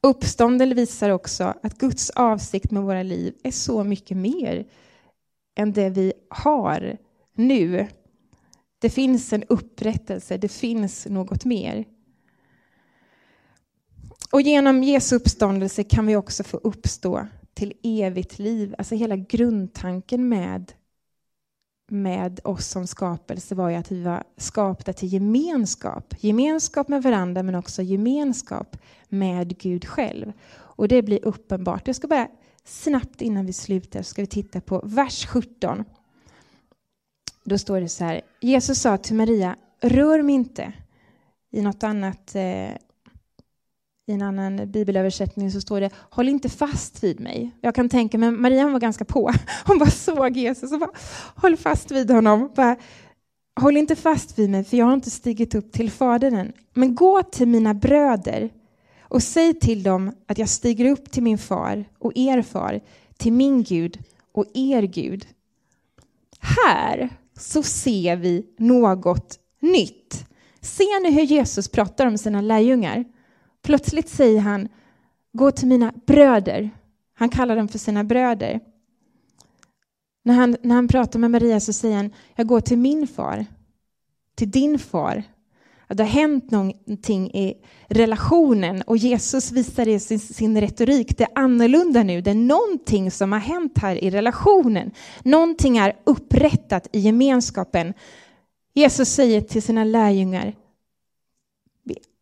Uppståndel 0.02 0.74
visar 0.74 1.10
också 1.10 1.54
att 1.64 1.78
Guds 1.78 2.10
avsikt 2.10 2.72
med 2.72 2.84
våra 2.84 3.04
liv 3.04 3.34
är 3.44 3.52
så 3.52 3.84
mycket 3.84 4.18
mer 4.18 4.66
än 5.56 5.74
det 5.74 5.90
vi 5.90 6.14
har 6.30 6.98
nu. 7.34 7.88
Det 8.80 8.90
finns 8.90 9.34
en 9.34 9.44
upprättelse, 9.44 10.38
det 10.38 10.48
finns 10.48 11.06
något 11.06 11.46
mer. 11.46 11.86
Och 14.32 14.42
genom 14.42 14.84
Jesu 14.84 15.16
uppståndelse 15.16 15.84
kan 15.84 16.06
vi 16.06 16.16
också 16.16 16.44
få 16.44 16.58
uppstå 16.58 17.28
till 17.54 17.74
evigt 17.84 18.40
liv. 18.40 18.76
Alltså 18.78 18.96
hela 18.96 19.16
grundtanken 19.16 20.30
med 20.30 20.74
med 21.92 22.40
oss 22.44 22.68
som 22.68 22.88
skapelse 22.88 23.56
var 23.56 23.70
ju 23.70 23.76
att 23.76 23.92
vi 23.92 24.04
var 24.04 24.24
skapta 24.38 24.94
till 24.94 25.14
gemenskap. 25.14 26.14
Gemenskap 26.20 26.88
med 26.88 27.04
varandra 27.04 27.44
men 27.44 27.56
också 27.56 27.82
gemenskap 27.82 28.78
med 29.10 29.58
Gud 29.58 29.86
själv. 29.86 30.34
Och 30.54 30.88
det 30.88 31.02
blir 31.02 31.26
uppenbart. 31.26 31.88
Jag 31.88 31.96
ska 31.96 32.08
bara 32.08 32.28
snabbt 32.64 33.22
innan 33.22 33.46
vi 33.46 33.54
slutar 33.54 34.02
ska 34.02 34.22
vi 34.22 34.28
titta 34.28 34.62
på 34.62 34.82
vers 34.84 35.26
17. 35.26 35.84
Då 37.44 37.58
står 37.58 37.82
det 37.82 37.90
så 37.90 38.04
här. 38.04 38.22
Jesus 38.42 38.82
sa 38.82 38.98
till 38.98 39.16
Maria, 39.16 39.56
rör 39.82 40.22
mig 40.22 40.36
inte. 40.36 40.74
I 41.52 41.62
något 41.62 41.84
annat 41.84 42.36
eh, 42.36 42.72
i 44.08 44.12
en 44.14 44.22
annan 44.22 44.72
bibelöversättning 44.72 45.52
så 45.52 45.62
står 45.62 45.82
det 45.82 45.90
håll 46.10 46.30
inte 46.30 46.50
fast 46.50 47.04
vid 47.04 47.20
mig. 47.20 47.52
Jag 47.62 47.76
kan 47.76 47.90
tänka 47.90 48.18
mig, 48.18 48.32
Maria 48.32 48.70
var 48.70 48.80
ganska 48.80 49.06
på. 49.06 49.32
Hon 49.66 49.80
bara 49.80 49.90
såg 49.90 50.38
Jesus 50.38 50.72
och 50.72 50.80
bara 50.80 50.92
håll 51.36 51.58
fast 51.58 51.92
vid 51.92 52.12
honom. 52.12 52.52
Bara, 52.56 52.76
håll 53.60 53.78
inte 53.78 53.96
fast 53.96 54.40
vid 54.40 54.50
mig 54.50 54.64
för 54.64 54.78
jag 54.78 54.86
har 54.86 54.94
inte 54.94 55.12
stigit 55.12 55.56
upp 55.56 55.72
till 55.72 55.92
Fadern 55.92 56.36
än. 56.36 56.54
Men 56.74 56.96
gå 56.96 57.24
till 57.24 57.48
mina 57.48 57.74
bröder 57.74 58.50
och 59.02 59.24
säg 59.24 59.54
till 59.54 59.84
dem 59.84 60.12
att 60.28 60.38
jag 60.38 60.50
stiger 60.50 60.92
upp 60.92 61.12
till 61.12 61.24
min 61.24 61.38
far 61.38 61.86
och 62.00 62.12
er 62.16 62.42
far, 62.42 62.82
till 63.18 63.34
min 63.34 63.64
Gud 63.64 64.00
och 64.32 64.46
er 64.54 64.84
Gud. 64.84 65.28
Här 66.40 67.10
så 67.40 67.64
ser 67.64 68.16
vi 68.16 68.46
något 68.58 69.40
nytt. 69.60 70.26
Ser 70.62 71.04
ni 71.04 71.12
hur 71.12 71.24
Jesus 71.24 71.68
pratar 71.68 72.06
om 72.06 72.18
sina 72.18 72.42
lärjungar? 72.42 73.06
Plötsligt 73.62 74.10
säger 74.10 74.40
han 74.40 74.68
gå 75.34 75.52
till 75.52 75.68
mina 75.68 75.94
bröder. 76.06 76.70
Han 77.14 77.30
kallar 77.30 77.56
dem 77.56 77.68
för 77.68 77.80
sina 77.80 78.04
bröder. 78.04 78.60
När 80.24 80.34
han, 80.34 80.58
när 80.62 80.76
han 80.76 80.88
pratar 80.88 81.20
med 81.20 81.32
Maria 81.32 81.60
så 81.60 81.74
säger 81.74 81.96
han, 81.96 82.14
jag 82.36 82.48
går 82.48 82.62
till 82.62 82.78
min 82.78 83.08
far, 83.08 83.46
till 84.36 84.52
din 84.52 84.80
far. 84.80 85.24
Att 85.88 85.98
det 85.98 86.04
har 86.04 86.10
hänt 86.12 86.52
någonting 86.52 87.32
i 87.32 87.54
relationen 87.88 88.82
och 88.82 88.98
Jesus 88.98 89.52
visar 89.52 89.88
i 89.88 90.00
sin, 90.00 90.20
sin 90.20 90.62
retorik, 90.62 91.18
det 91.18 91.24
är 91.24 91.30
annorlunda 91.36 92.04
nu. 92.04 92.22
Det 92.22 92.32
är 92.32 92.36
någonting 92.36 93.12
som 93.12 93.32
har 93.32 93.40
hänt 93.40 93.78
här 93.78 93.96
i 93.96 94.10
relationen. 94.10 94.92
Någonting 95.24 95.78
är 95.78 95.94
upprättat 96.04 96.88
i 96.92 97.00
gemenskapen. 97.00 97.94
Jesus 98.74 99.10
säger 99.10 99.42
till 99.42 99.62
sina 99.62 99.84
lärjungar, 99.84 100.54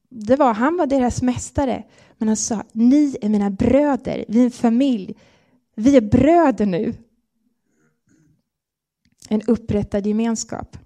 det 0.10 0.36
var, 0.36 0.54
han 0.54 0.78
var 0.78 0.88
deras 0.88 1.22
mästare, 1.22 1.84
men 2.18 2.28
han 2.28 2.38
sa, 2.38 2.64
ni 2.72 3.18
är 3.22 3.30
mina 3.30 3.50
bröder, 3.50 4.26
vi 4.28 4.40
är 4.40 4.46
en 4.46 4.52
familj, 4.52 5.16
vi 5.76 5.98
är 5.98 6.02
bröder 6.02 6.66
nu. 6.66 6.94
En 9.30 9.42
upprättad 9.42 10.08
gemenskap. 10.08 10.78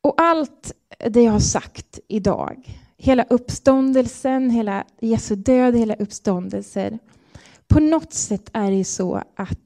Och 0.00 0.14
allt 0.16 0.72
det 1.10 1.22
jag 1.22 1.32
har 1.32 1.40
sagt 1.40 1.98
idag, 2.08 2.78
hela 2.96 3.24
uppståndelsen, 3.24 4.50
hela 4.50 4.84
Jesu 5.00 5.36
död, 5.36 5.76
hela 5.76 5.94
uppståndelser, 5.94 6.98
På 7.66 7.80
något 7.80 8.12
sätt 8.12 8.50
är 8.52 8.70
det 8.70 8.84
så 8.84 9.22
att 9.36 9.63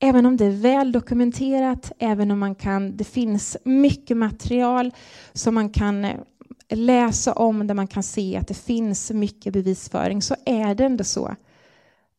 även 0.00 0.26
om 0.26 0.36
det 0.36 0.44
är 0.44 0.50
väl 0.50 0.92
dokumenterat, 0.92 1.92
även 1.98 2.30
om 2.30 2.38
man 2.38 2.54
kan, 2.54 2.96
det 2.96 3.04
finns 3.04 3.56
mycket 3.64 4.16
material 4.16 4.94
som 5.32 5.54
man 5.54 5.70
kan 5.70 6.04
eh, 6.04 6.20
läsa 6.68 7.32
om, 7.32 7.66
där 7.66 7.74
man 7.74 7.86
kan 7.86 8.02
se 8.02 8.36
att 8.36 8.48
det 8.48 8.54
finns 8.54 9.10
mycket 9.10 9.52
bevisföring, 9.52 10.22
så 10.22 10.36
är 10.46 10.74
det 10.74 10.84
ändå 10.84 11.04
så 11.04 11.36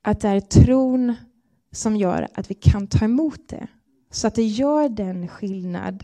att 0.02 0.20
det 0.20 0.30
är 0.30 0.40
tron 0.40 1.14
som 1.72 1.96
gör 1.98 2.28
att 2.34 2.52
vi 2.52 2.56
kan 2.56 2.88
ta 2.88 3.06
emot 3.06 3.48
det. 3.48 3.68
Så 4.12 4.28
att 4.28 4.36
det 4.36 4.44
gör 4.44 4.90
den 4.90 5.28
skillnad 5.28 6.04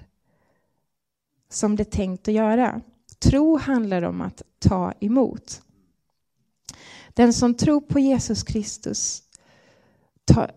som 1.49 1.75
det 1.75 1.83
är 1.83 1.91
tänkt 1.91 2.27
att 2.27 2.33
göra. 2.33 2.81
Tro 3.19 3.57
handlar 3.57 4.01
om 4.01 4.21
att 4.21 4.41
ta 4.59 4.93
emot. 4.99 5.61
Den 7.13 7.33
som 7.33 7.53
tror 7.53 7.81
på 7.81 7.99
Jesus 7.99 8.43
Kristus 8.43 9.23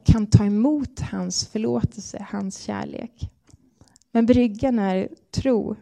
kan 0.05 0.27
ta 0.27 0.45
emot 0.45 1.01
hans 1.01 1.47
förlåtelse, 1.49 2.27
hans 2.31 2.59
kärlek. 2.59 3.31
Men 4.13 4.27
bryggan 4.27 4.79
är 4.79 5.09
tro. 5.31 5.77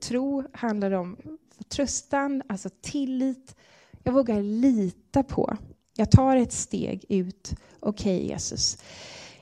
Tro 0.00 0.44
handlar 0.52 0.90
om 0.90 1.16
förtröstan, 1.56 2.42
alltså 2.48 2.68
tillit. 2.80 3.56
Jag 4.02 4.12
vågar 4.12 4.42
lita 4.42 5.22
på. 5.22 5.56
Jag 5.96 6.10
tar 6.10 6.36
ett 6.36 6.52
steg 6.52 7.04
ut. 7.08 7.54
Okej, 7.80 8.16
okay, 8.16 8.28
Jesus. 8.28 8.78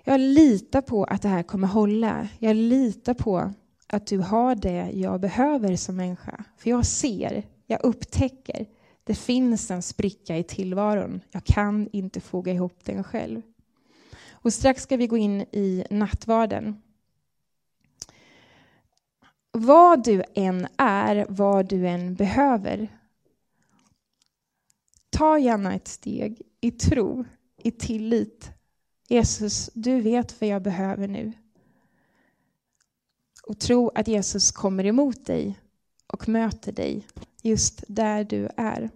Jag 0.05 0.21
litar 0.21 0.81
på 0.81 1.05
att 1.05 1.23
det 1.23 1.29
här 1.29 1.43
kommer 1.43 1.69
hålla. 1.69 2.29
Jag 2.39 2.57
litar 2.57 3.15
på 3.15 3.53
att 3.87 4.07
du 4.07 4.19
har 4.19 4.55
det 4.55 4.91
jag 4.95 5.21
behöver 5.21 5.77
som 5.77 5.97
människa. 5.97 6.45
För 6.57 6.71
jag 6.71 6.87
ser, 6.87 7.47
jag 7.67 7.85
upptäcker, 7.85 8.67
det 9.05 9.15
finns 9.15 9.71
en 9.71 9.83
spricka 9.83 10.39
i 10.39 10.43
tillvaron. 10.43 11.21
Jag 11.31 11.45
kan 11.45 11.89
inte 11.93 12.21
foga 12.21 12.53
ihop 12.53 12.85
den 12.85 13.05
själv. 13.05 13.43
Och 14.31 14.53
strax 14.53 14.83
ska 14.83 14.97
vi 14.97 15.07
gå 15.07 15.17
in 15.17 15.41
i 15.41 15.85
nattvarden. 15.91 16.83
Vad 19.53 20.05
du 20.05 20.23
än 20.35 20.67
är, 20.77 21.27
vad 21.29 21.69
du 21.69 21.89
än 21.89 22.15
behöver, 22.15 22.99
ta 25.11 25.39
gärna 25.39 25.75
ett 25.75 25.89
steg 25.89 26.43
i 26.61 26.71
tro, 26.71 27.25
i 27.57 27.71
tillit. 27.71 28.51
Jesus, 29.09 29.71
du 29.75 30.01
vet 30.01 30.41
vad 30.41 30.51
jag 30.51 30.63
behöver 30.63 31.09
nu 31.09 31.33
och 33.47 33.59
tro 33.59 33.91
att 33.95 34.09
Jesus 34.09 34.53
kommer 34.53 34.87
emot 34.87 35.27
dig 35.27 35.59
och 36.07 36.29
möter 36.29 36.73
dig 36.73 37.07
just 37.45 37.85
där 37.89 38.25
du 38.25 38.49
är. 38.57 38.91